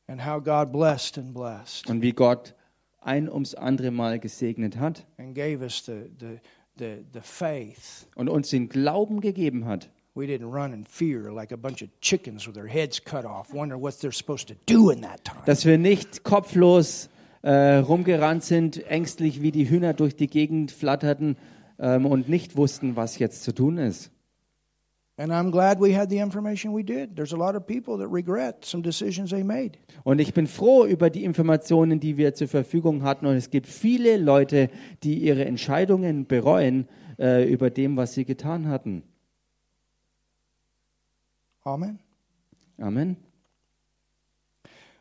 [0.08, 2.54] and how God blessed and blessed und wie Gott
[3.02, 6.40] ein ums andere Mal gesegnet hat and gave us the, the,
[6.78, 8.08] the, the faith.
[8.16, 9.90] und uns den Glauben gegeben hat.
[10.16, 13.52] We didn't run in fear like a bunch of chickens with their heads cut off,
[13.52, 15.42] wondering what they're supposed to do in that time.
[15.48, 17.10] Dass wir nicht kopflos
[17.42, 21.36] äh, rumgerannt sind, ängstlich wie die Hühner durch die Gegend flatterten
[21.80, 24.12] ähm, und nicht wussten, was jetzt zu tun ist.
[25.18, 27.16] And I'm glad we had the information we did.
[27.16, 29.80] There's a lot of people that regret some decisions they made.
[30.04, 33.26] Und ich bin froh über die Informationen, die wir zur Verfügung hatten.
[33.26, 34.70] Und es gibt viele Leute,
[35.02, 36.88] die ihre Entscheidungen bereuen
[37.18, 39.02] äh, über dem, was sie getan hatten.
[41.66, 42.00] Amen.
[42.82, 43.18] Amen.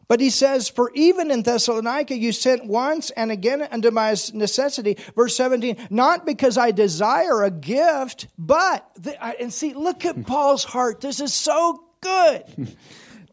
[0.09, 4.99] But he says, For even in Thessalonica you sent once and again unto my necessity.
[5.17, 8.85] Verse 17, not because I desire a gift, but,
[9.41, 11.01] and see, look at Paul's heart.
[11.01, 12.45] This is so good.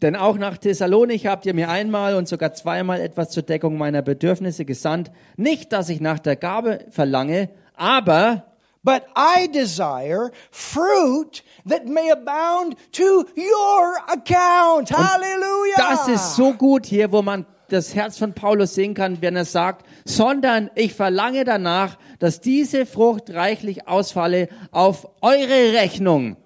[0.02, 4.02] Denn auch nach Thessalonik habt ihr mir einmal und sogar zweimal etwas zur Deckung meiner
[4.02, 5.12] Bedürfnisse gesandt.
[5.36, 8.49] Nicht, dass ich nach der Gabe verlange, aber
[8.84, 14.90] But I desire fruit that may abound to your account.
[14.90, 15.76] Hallelujah.
[15.78, 19.46] das ist so gut hier, wo man das Herz von Paulus sehen kann, wenn er
[19.46, 26.38] sagt, sondern ich verlange danach, dass diese Frucht reichlich ausfalle auf eure Rechnung.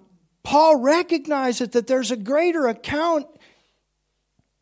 [0.43, 3.27] Paul recognizes that there's a greater account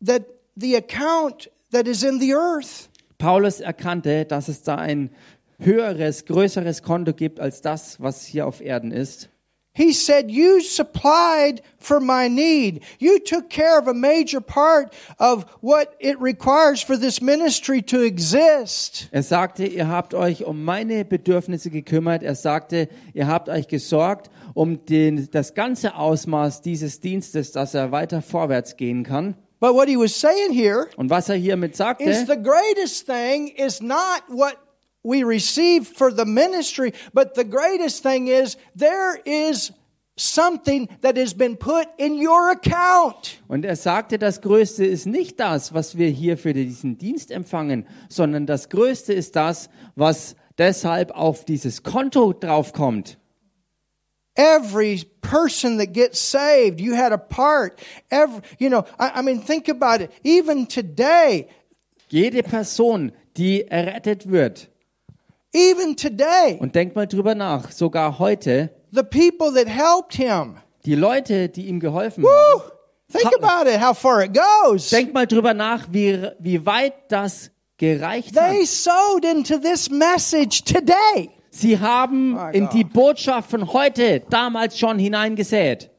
[0.00, 0.22] that
[0.54, 2.88] the account that is in the earth.
[3.18, 5.10] Paulus erkannte, dass es da ein
[5.58, 9.28] höheres, größeres Konto gibt als das, was hier auf Erden ist.
[9.74, 12.82] He said, You supplied for my need.
[12.98, 18.02] You took care of a major part of what it requires for this ministry to
[18.02, 19.08] exist.
[19.12, 22.22] Er sagte, ihr habt euch um meine Bedürfnisse gekümmert.
[22.22, 27.92] Er sagte, ihr habt euch gesorgt um den, das ganze Ausmaß dieses Dienstes, dass er
[27.92, 29.36] weiter vorwärts gehen kann.
[29.58, 33.48] But what he was saying here Und was er hiermit is sagte, the greatest thing
[33.48, 34.58] is not what
[35.02, 39.72] we receive for the ministry, but the greatest thing is there is
[40.16, 43.40] something that has been put in your account.
[43.48, 47.86] und er sagte, das Größte ist nicht das, was wir hier für diesen Dienst empfangen,
[48.08, 53.18] sondern das Größte ist das, was deshalb auf dieses Konto draufkommt.
[54.34, 57.78] Every person that gets saved, you had a part.
[58.10, 60.10] Every, you know, I, I mean, think about it.
[60.24, 61.48] Even today,
[62.08, 64.70] Jede Person, die errettet wird,
[65.54, 70.56] even today, und denkt mal drüber nach, sogar heute, the people that helped him.
[70.84, 72.28] die Leute, die ihm geholfen Woo!
[72.28, 72.70] haben,
[73.12, 74.88] Think about it, how far it goes.
[74.88, 78.66] Denkt mal drüber nach, wie, wie weit das gereicht They hat.
[78.68, 81.28] sowed into this message today.
[81.50, 85.90] Sie haben in die Botschaft von heute damals schon hineingesät.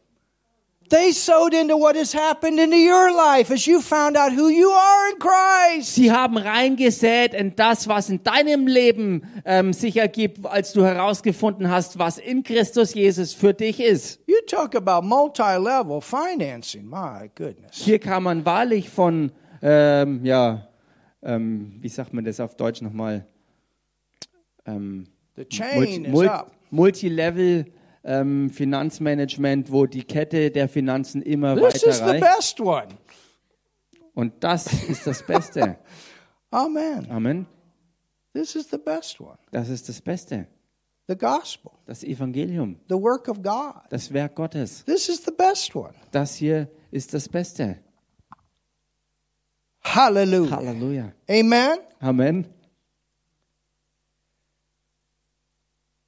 [5.82, 11.72] Sie haben reingesät in das, was in deinem Leben ähm, sich ergibt, als du herausgefunden
[11.72, 14.20] hast, was in Christus Jesus für dich ist.
[14.28, 16.86] You talk about multi-level financing.
[16.88, 17.72] My goodness.
[17.76, 19.32] Hier kann man wahrlich von,
[19.64, 20.68] ähm, ja,
[21.24, 23.26] ähm, wie sagt man das auf Deutsch nochmal?
[24.68, 26.52] Ähm, The chain Multi- is Mul- up.
[26.70, 27.66] Multilevel
[28.04, 32.38] ähm, Finanzmanagement, wo die Kette der Finanzen immer This is weiter the reicht.
[32.38, 32.88] best one.
[34.14, 35.78] Und das ist das Beste.
[36.52, 37.10] Amen.
[37.10, 37.46] Amen.
[38.34, 39.38] This is the best one.
[39.52, 40.48] Das ist das Beste.
[41.08, 43.82] The gospel, Das Evangelium, the work of God.
[43.90, 44.86] das Werk Gottes.
[44.86, 45.94] This is the best one.
[46.12, 47.80] Das hier ist das Beste.
[49.84, 50.56] Hallelujah.
[50.58, 51.12] Halleluja.
[51.30, 51.78] Amen.
[52.00, 52.46] Amen.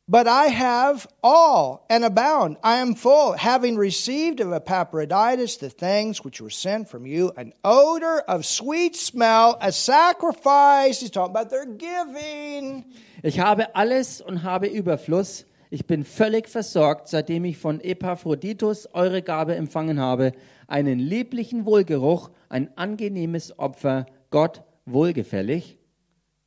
[0.08, 2.58] But I have all and abound.
[2.64, 7.54] I am full, having received of Epaphroditus the things which were sent from you, an
[7.64, 11.00] odor of sweet smell, a sacrifice.
[11.02, 12.86] He's talking about their giving.
[13.24, 15.46] Ich habe alles und habe Überfluss.
[15.72, 20.34] Ich bin völlig versorgt, seitdem ich von Epaphroditus eure Gabe empfangen habe,
[20.68, 25.80] einen lieblichen Wohlgeruch, ein angenehmes Opfer, Gott wohlgefällig,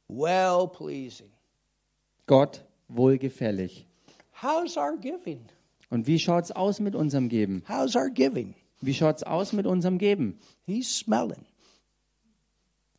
[0.07, 1.33] Well pleasing.
[2.27, 3.87] Gott wohlgefällig.
[4.43, 5.41] How's our giving?
[5.91, 7.63] Und wie schaut's aus mit unserem Geben?
[7.69, 8.55] How's our giving?
[8.81, 10.39] Wie schaut's aus mit unserem Geben?
[10.67, 11.45] He's smelling.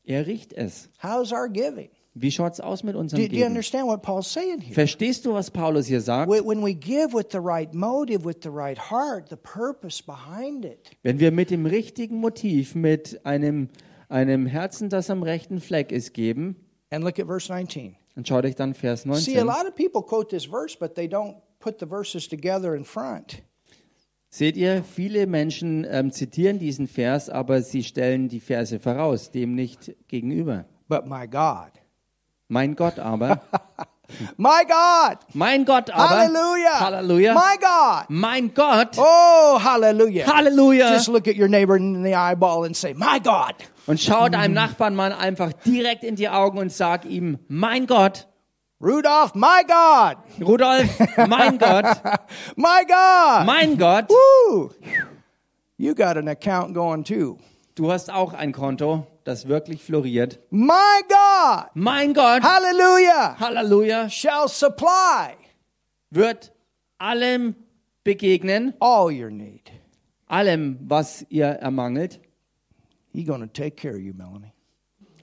[0.03, 0.89] Er riecht es.
[1.01, 1.89] How's our giving?
[2.15, 3.51] Wie schaut's aus mit unserem Do, do you Geben?
[3.51, 4.73] understand what Paul's saying here?
[4.73, 6.29] Verstehst du, was Paulus hier sagt?
[6.29, 10.65] When when we give with the right motive, with the right heart, the purpose behind
[10.65, 13.69] it, Wenn wir mit dem richtigen Motiv, mit einem,
[14.09, 16.55] einem Herzen, das am rechten Fleck ist, geben,
[16.89, 17.95] and look at verse 19.
[18.19, 19.45] dann schaut euch dann Vers See, a 19.
[19.45, 23.41] lot of people quote this verse, but they don't put the verses together in front.
[24.29, 29.55] Seht ihr, viele Menschen ähm, zitieren diesen Vers, aber sie stellen die Verse voraus, dem
[29.55, 30.65] nicht gegenüber.
[30.89, 31.71] But my God,
[32.49, 33.41] Mein Gott aber,
[34.37, 40.25] my God, mein Gott aber, hallelujah, Halleluja, my God, mein Gott, oh, hallelujah.
[40.27, 40.91] Halleluja.
[40.93, 43.55] Just look at your neighbor in the eyeball and say, my God,
[43.89, 48.27] Und schau deinem Nachbarn mal einfach direkt in die Augen und sag ihm, mein Gott,
[48.79, 51.85] Rudolph, my God, Rudolf, mein Gott,
[52.55, 53.47] my God.
[53.47, 54.69] mein Gott, Woo!
[55.77, 57.39] You got an account going too.
[57.73, 60.37] du hast auch ein Konto, das wirklich floriert.
[60.51, 65.33] My God, Mein Gott, hallelujah, Halleluja, shall supply
[66.11, 66.51] wird
[66.99, 67.55] allem
[68.03, 69.71] begegnen, all your need.
[70.27, 72.19] allem, was ihr ermangelt.
[73.11, 74.53] He's going to take care of you, Melanie.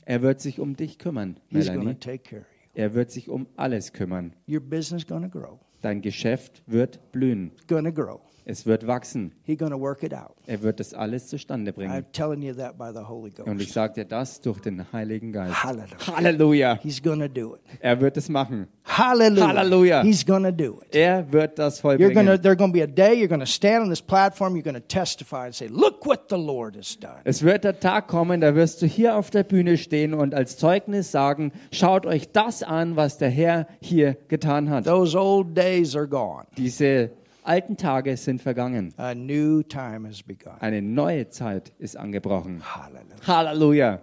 [0.04, 1.94] Er wird sich um dich kümmern, He's Melanie.
[1.94, 2.82] take care of you.
[2.82, 4.34] Er wird sich um alles kümmern.
[4.48, 5.58] Your business to grow.
[5.82, 7.52] Dein Geschäft wird blühen.
[7.68, 8.20] To grow.
[8.48, 9.32] Es wird wachsen.
[9.42, 10.36] He's going to work it out.
[10.46, 11.92] Er wird das alles zustande bringen.
[11.92, 15.32] I'm telling you that by the Holy Und ich sage dir das durch den Heiligen
[15.32, 15.64] Geist.
[15.64, 16.16] Halleluja.
[16.16, 16.78] Halleluja.
[16.80, 17.60] He's going to do it.
[17.80, 18.68] Er wird es machen.
[18.84, 19.48] Hallelujah.
[19.48, 20.02] Hallelujah.
[20.04, 20.94] He's going to do it.
[20.94, 22.40] Er wird das You're vollbringen.
[22.40, 24.80] there's going to be a day you're going to stand on this platform, you're going
[24.80, 27.18] to testify and say, Look what the Lord has done.
[27.24, 30.56] Es wird der Tag kommen, da wirst du hier auf der Bühne stehen und als
[30.56, 34.84] Zeugnis sagen, schaut euch das an, was der Herr hier getan hat.
[34.84, 36.44] Those old days are gone.
[36.56, 37.10] Diese
[37.46, 38.92] alten Tage sind vergangen.
[38.96, 40.54] A new time has begun.
[40.60, 42.62] Eine neue Zeit ist angebrochen.
[42.62, 43.26] Hallelujah.
[43.26, 44.02] Halleluja.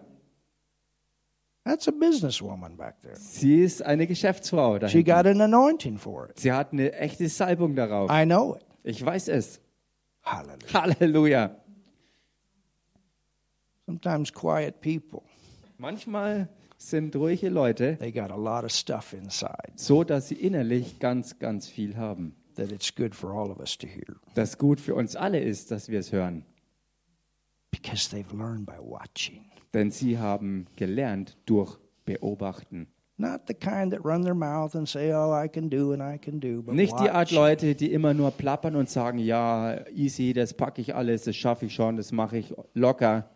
[1.66, 3.16] That's a businesswoman back there.
[3.16, 4.80] Sie ist eine Geschäftsfrau.
[4.80, 6.40] Da She got an anointing for it.
[6.40, 8.12] Sie hat eine echte Salbung darauf.
[8.12, 8.66] I know it.
[8.84, 9.62] Ich weiß es.
[10.24, 10.74] Hallelujah.
[10.74, 11.64] Halleluja.
[13.86, 15.24] Sometimes quiet people,
[15.78, 21.00] Manchmal sind ruhige Leute they got a lot of stuff inside so, dass sie innerlich
[21.00, 22.34] ganz, ganz viel haben.
[22.56, 25.72] That it's good for all of us to hear Das gut für uns alle ist,
[25.72, 26.46] dass wir es hören.
[27.72, 29.46] because they've learned by watching.
[29.74, 32.88] Denn sie haben gelernt durch Beobachten.
[33.18, 36.18] Not the kind that run their mouth and say, "Oh, I can do and I
[36.18, 37.32] can do," but Nicht die Art watch.
[37.32, 41.68] Leute, die immer nur plappern und sagen, ja, easy, das packe ich alles, das schaffe
[41.68, 43.30] ich schon, das mache ich locker.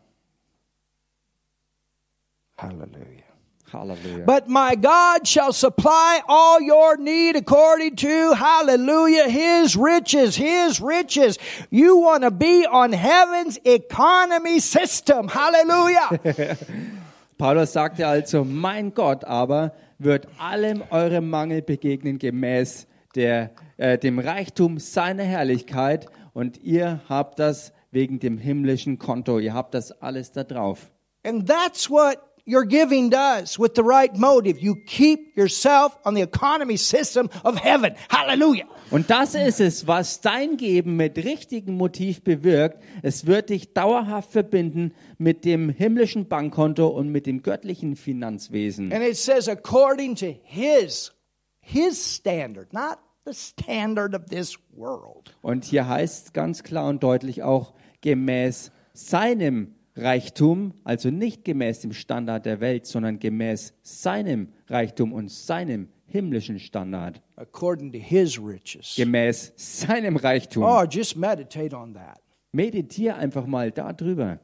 [3.71, 3.97] Hallelujah.
[3.97, 4.25] Halleluja.
[4.25, 11.37] But my God shall supply all your need according to, hallelujah, His riches, His riches.
[11.69, 15.27] You want to be on heaven's economy system.
[15.27, 16.57] Hallelujah.
[17.37, 24.19] Paulus sagte also, mein Gott aber wird allem eurem Mangel begegnen gemäß der, äh, dem
[24.19, 30.31] Reichtum seiner Herrlichkeit und ihr habt das wegen dem himmlischen Konto, ihr habt das alles
[30.31, 30.91] da drauf.
[31.23, 34.59] and that's what your giving does with the right motive.
[34.59, 37.95] You keep yourself on the economy system of heaven.
[38.09, 38.65] Hallelujah.
[38.89, 42.81] Und das ist es, was dein Geben mit richtigem Motiv bewirkt.
[43.03, 48.93] Es wird dich dauerhaft verbinden mit dem himmlischen Bankkonto und mit dem göttlichen Finanzwesen.
[48.93, 51.11] And it says according to his
[51.59, 55.35] his standard, not the standard of this world.
[55.41, 61.81] Und hier heißt es ganz klar und deutlich auch gemäß seinem Reichtum, also nicht gemäß
[61.81, 68.39] dem Standard der Welt, sondern gemäß seinem Reichtum und seinem himmlischen Standard, According to his
[68.39, 68.95] riches.
[68.95, 70.63] gemäß seinem Reichtum.
[70.63, 72.19] Oh, just meditate on that.
[72.53, 74.39] Meditier einfach mal darüber.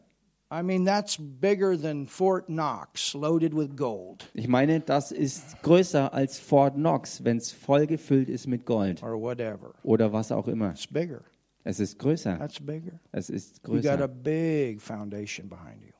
[0.52, 6.14] I mean, that's bigger than Fort Knox loaded with gold Ich meine, das ist größer
[6.14, 9.74] als Fort Knox, wenn es voll gefüllt ist mit Gold or whatever.
[9.82, 10.72] oder was auch immer.
[10.72, 11.22] It's bigger.
[11.64, 12.38] Es ist größer.
[12.38, 13.00] That's bigger.
[13.12, 14.08] Es ist You got a größer.
[14.08, 15.92] big foundation behind you.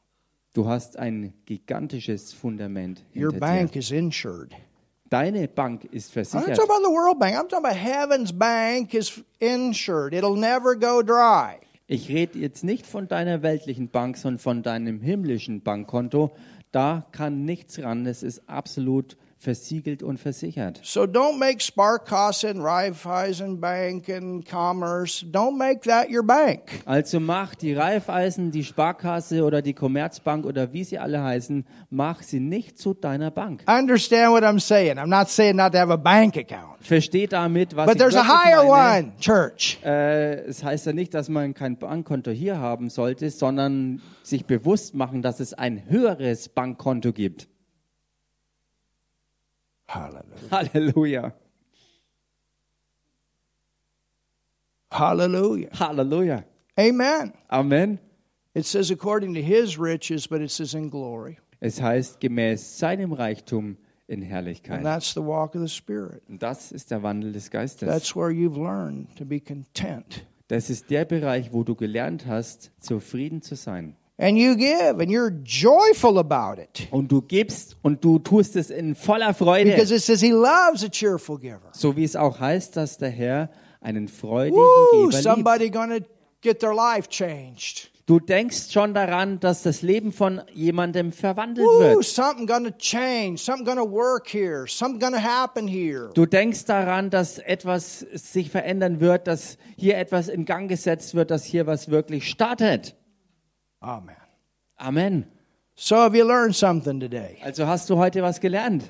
[0.54, 3.80] Du hast ein gigantisches Fundament Your hinter bank dir.
[3.80, 4.54] is insured.
[5.10, 6.56] Deine Bank ist I'm not versichert.
[6.56, 7.36] talking about the World Bank.
[7.36, 10.14] I'm talking about Heaven's Bank is insured.
[10.14, 11.58] It'll never go dry.
[11.88, 16.32] Ich rede jetzt nicht von deiner weltlichen Bank, sondern von deinem himmlischen Bankkonto.
[16.72, 18.06] Da kann nichts ran.
[18.06, 20.80] Es ist absolut versiegelt und versichert.
[20.84, 25.26] So don't make Sparkasse and Raiffeisen Bank and Commerce.
[25.26, 26.82] Don't make that your bank.
[26.86, 32.24] Also mach die Raiffeisen, die Sparkasse oder die Commerzbank oder wie sie alle heißen, mach
[32.24, 33.64] sie nicht zu deiner Bank.
[33.68, 34.98] Understand what I'm saying?
[34.98, 36.78] I'm not saying not to have a bank account.
[36.80, 39.08] Versteh damit, was But ich there's a higher meine.
[39.08, 39.78] one, church.
[39.84, 44.96] Äh, es heißt ja nicht, dass man kein Bankkonto hier haben sollte, sondern sich bewusst
[44.96, 47.48] machen, dass es ein höheres Bankkonto gibt.
[49.94, 50.50] Hallelujah.
[50.52, 51.34] Halleluja.
[54.92, 55.70] Hallelujah.
[55.72, 56.44] Halleluja.
[56.80, 57.34] Amen.
[57.52, 58.00] Amen.
[58.56, 61.40] It says according to his riches, but it says in glory.
[61.60, 63.78] Es heißt gemäß seinem Reichtum
[64.08, 64.84] in And Herrlichkeit.
[64.84, 66.22] that's the walk of the Spirit.
[66.28, 67.88] Und das ist der Wandel des Geistes.
[67.88, 70.26] That's where you've learned to be content.
[70.50, 73.96] Das ist der Bereich, wo du gelernt hast, zufrieden zu sein.
[74.18, 76.88] And you give, and you're joyful about it.
[76.92, 79.72] Und du gibst und du tust es in voller Freude.
[79.72, 81.72] Because it says he loves a cheerful giver.
[81.72, 83.50] So wie es auch heißt, dass der Herr
[83.82, 85.08] einen freudigen Woo!
[85.08, 85.24] Geber liebt.
[85.24, 85.98] Somebody gonna
[86.42, 87.90] get their life changed.
[88.06, 92.04] Du denkst schon daran, dass das Leben von jemandem verwandelt wird.
[92.04, 93.38] Something gonna change.
[93.38, 94.66] Something gonna work here.
[94.68, 96.12] Something gonna happen here.
[96.14, 101.32] Du denkst daran, dass etwas sich verändern wird, dass hier etwas in Gang gesetzt wird,
[101.32, 102.96] dass hier was wirklich startet.
[103.84, 104.16] Amen.
[104.80, 105.26] Amen.
[105.76, 107.38] So have you learned something today?
[107.44, 108.84] Also hast du heute was gelernt.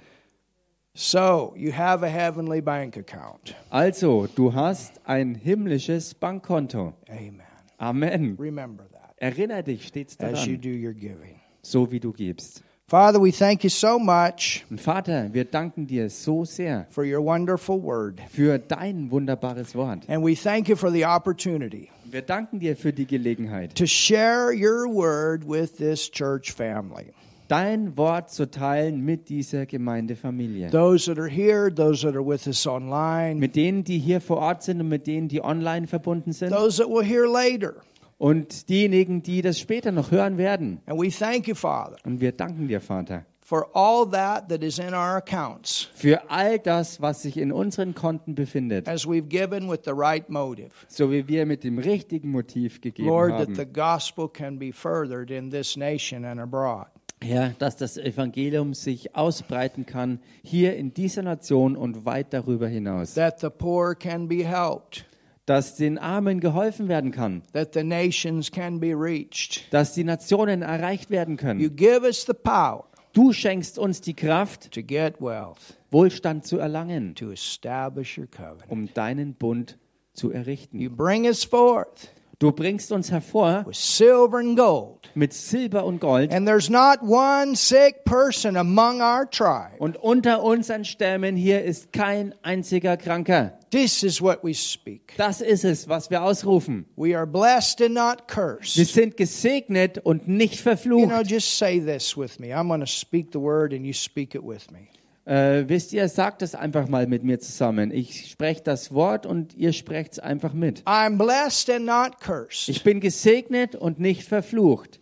[0.95, 3.55] So you have a heavenly bank account.
[3.71, 6.93] Also, du hast ein himmlisches Bankkonto.
[7.09, 7.41] Amen.
[7.79, 8.35] Amen.
[8.37, 11.39] Remember that Erinnere dich stets as you daran, do your giving.
[11.63, 12.61] so wie du gibst.
[12.93, 17.23] Father, we thank you so much Und Vater, wir danken dir so sehr for your
[17.25, 18.21] wonderful word.
[18.29, 20.07] für dein wunderbares Wort.
[20.07, 24.51] And we thank you for the opportunity Wir danken dir für die Gelegenheit, to share
[24.53, 27.05] your word with this church family.
[27.47, 30.69] dein Wort zu teilen mit dieser Gemeindefamilie.
[30.69, 34.37] Those that are here, those that are with us online, Mit denen, die hier vor
[34.37, 36.51] Ort sind und mit denen, die online verbunden sind.
[36.51, 37.73] those that will hear later.
[38.17, 40.79] Und diejenigen, die das später noch hören werden.
[40.85, 44.79] And we thank you, Father, Und wir danken dir, Vater, for all that that is
[44.79, 49.69] in our accounts für all das, was sich in unseren Konten befindet, as we've given
[49.69, 50.69] with the right motive.
[50.87, 53.55] so wie wir mit dem richtigen Motiv gegeben Lord, that haben.
[53.55, 56.87] the gospel can be furthered in this nation and abroad.
[57.21, 63.13] Herr, dass das Evangelium sich ausbreiten kann, hier in dieser Nation und weit darüber hinaus.
[63.13, 65.05] That the poor can be helped.
[65.45, 67.43] Dass den Armen geholfen werden kann.
[67.51, 69.71] That the nations can be reached.
[69.73, 71.75] Dass die Nationen erreicht werden You können.
[71.75, 77.13] give us the power Du schenkst uns die Kraft, to get wealth, Wohlstand zu erlangen,
[77.13, 78.69] to establish your covenant.
[78.71, 79.77] um deinen Bund
[80.13, 80.95] zu You errichten.
[80.95, 82.09] bring us forth
[82.43, 85.09] Du bringst uns hervor with silver and gold.
[85.15, 89.77] mit Silber und Gold And there's not one sick person among our tribe.
[89.79, 93.57] und unter unseren Stämmen hier ist kein einziger Kranker.
[93.71, 95.13] This is what we speak.
[95.15, 96.85] Das ist es, was wir ausrufen.
[96.97, 98.93] We are blessed and not Wir cursed.
[98.93, 101.29] sind gesegnet und nicht You know, verflucht.
[101.31, 102.53] just say this with me.
[102.53, 104.89] I'm going to speak the word and you speak it with me.
[105.25, 107.91] Äh, wisst ihr, sagt es einfach mal mit mir zusammen.
[107.91, 110.83] Ich spreche das Wort und ihr sprecht es einfach mit.
[110.83, 112.67] I'm blessed and not cursed.
[112.67, 114.99] Ich bin gesegnet und nicht verflucht.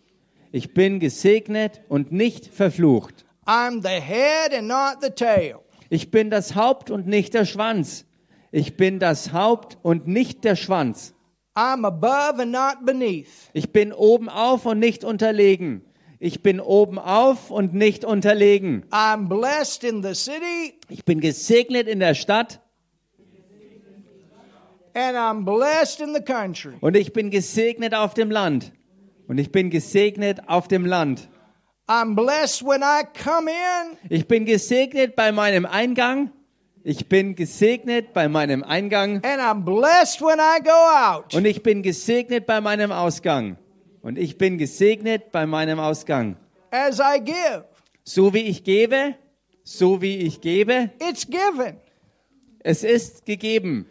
[0.52, 3.24] Ich bin gesegnet und nicht verflucht.
[3.46, 5.56] I'm the head and not the tail.
[5.88, 8.06] Ich bin das Haupt und nicht der Schwanz.
[8.52, 11.14] Ich bin das Haupt und nicht der Schwanz.
[11.56, 13.28] I'm above and not beneath.
[13.54, 15.82] Ich bin oben auf und nicht unterlegen.
[16.24, 18.84] Ich bin oben auf und nicht unterlegen.
[18.92, 22.60] I'm blessed in the city Ich bin gesegnet in der Stadt
[24.94, 26.74] and I'm blessed in the country.
[26.80, 28.70] und ich bin gesegnet auf dem Land.
[29.26, 31.28] Und ich bin gesegnet auf dem Land.
[31.88, 36.30] I'm blessed when I come in Ich bin gesegnet bei meinem Eingang.
[36.84, 39.16] Ich bin gesegnet bei meinem Eingang.
[39.24, 41.34] and I'm blessed when I go out.
[41.34, 43.56] Und ich bin gesegnet bei meinem Ausgang.
[44.02, 46.36] Und ich bin gesegnet bei meinem Ausgang.
[46.70, 47.64] As I give,
[48.04, 49.14] So wie ich gebe,
[49.62, 51.76] so wie ich gebe, it's given.
[52.60, 53.86] es ist gegeben.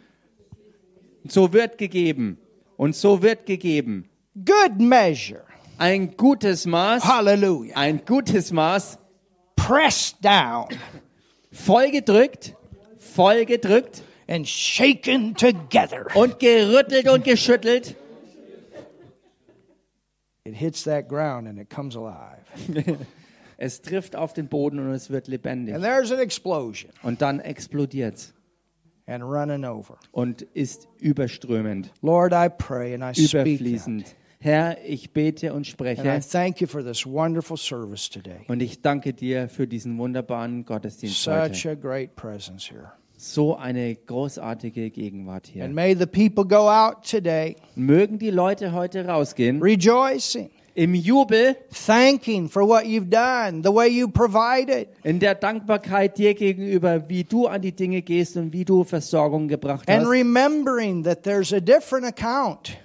[1.26, 2.38] So wird gegeben.
[2.76, 4.08] Und so wird gegeben.
[4.34, 5.44] Good measure.
[5.78, 7.76] Ein gutes Maß, Hallelujah.
[7.76, 8.98] ein gutes Maß,
[9.56, 10.66] Pressed down
[11.52, 12.54] vollgedrückt,
[12.98, 16.06] vollgedrückt and shaken together.
[16.14, 17.94] und gerüttelt und geschüttelt.
[20.44, 22.42] It hits that ground and it comes alive.
[23.58, 25.72] Es trifft auf den Boden und es wird lebendig.
[25.74, 28.34] And there's an explosion Und dann explodiert's
[29.06, 29.98] and running over.
[30.10, 33.46] und ist überströmend, Lord, I pray and I speak that.
[33.46, 34.16] überfließend.
[34.40, 38.40] Herr, ich bete und And I spreche thank you for this wonderful service today.
[38.48, 43.01] und ich danke dir für diesen wunderbaren Gottesdienst Such heute.
[43.24, 45.62] So eine großartige Gegenwart hier.
[45.64, 51.54] And may the people go out today Mögen die Leute heute rausgehen rejoicing, im Jubel,
[51.86, 57.22] thanking for what you've done, the way you provided, in der Dankbarkeit dir gegenüber, wie
[57.22, 60.10] du an die Dinge gehst und wie du Versorgung gebracht and hast.
[60.10, 62.76] remembering that there's a different account.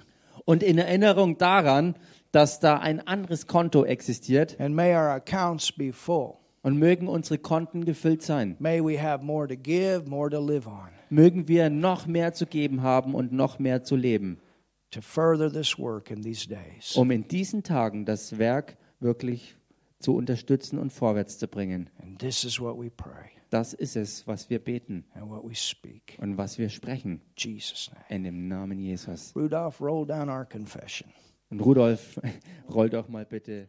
[0.44, 1.96] Und in Erinnerung daran,
[2.30, 6.37] dass da ein anderes Konto existiert And may our accounts be full.
[6.62, 8.56] Und mögen unsere Konten gefüllt sein.
[8.58, 12.46] May we have more to give, more to live on, Mögen wir noch mehr zu
[12.46, 14.38] geben haben und noch mehr zu leben,
[14.90, 16.96] to further this work in these days.
[16.96, 19.56] um in diesen Tagen das Werk wirklich
[20.00, 21.90] zu unterstützen und vorwärts zu bringen.
[22.02, 25.54] And this is what we pray Das ist es, was wir beten and what we
[25.54, 26.18] speak.
[26.20, 28.04] und was wir sprechen In Jesus' name.
[28.10, 29.32] in dem Namen Jesus.
[29.34, 31.08] Rudolph, roll down our confession.
[31.50, 32.20] Und Rudolf,
[32.70, 33.68] roll doch mal bitte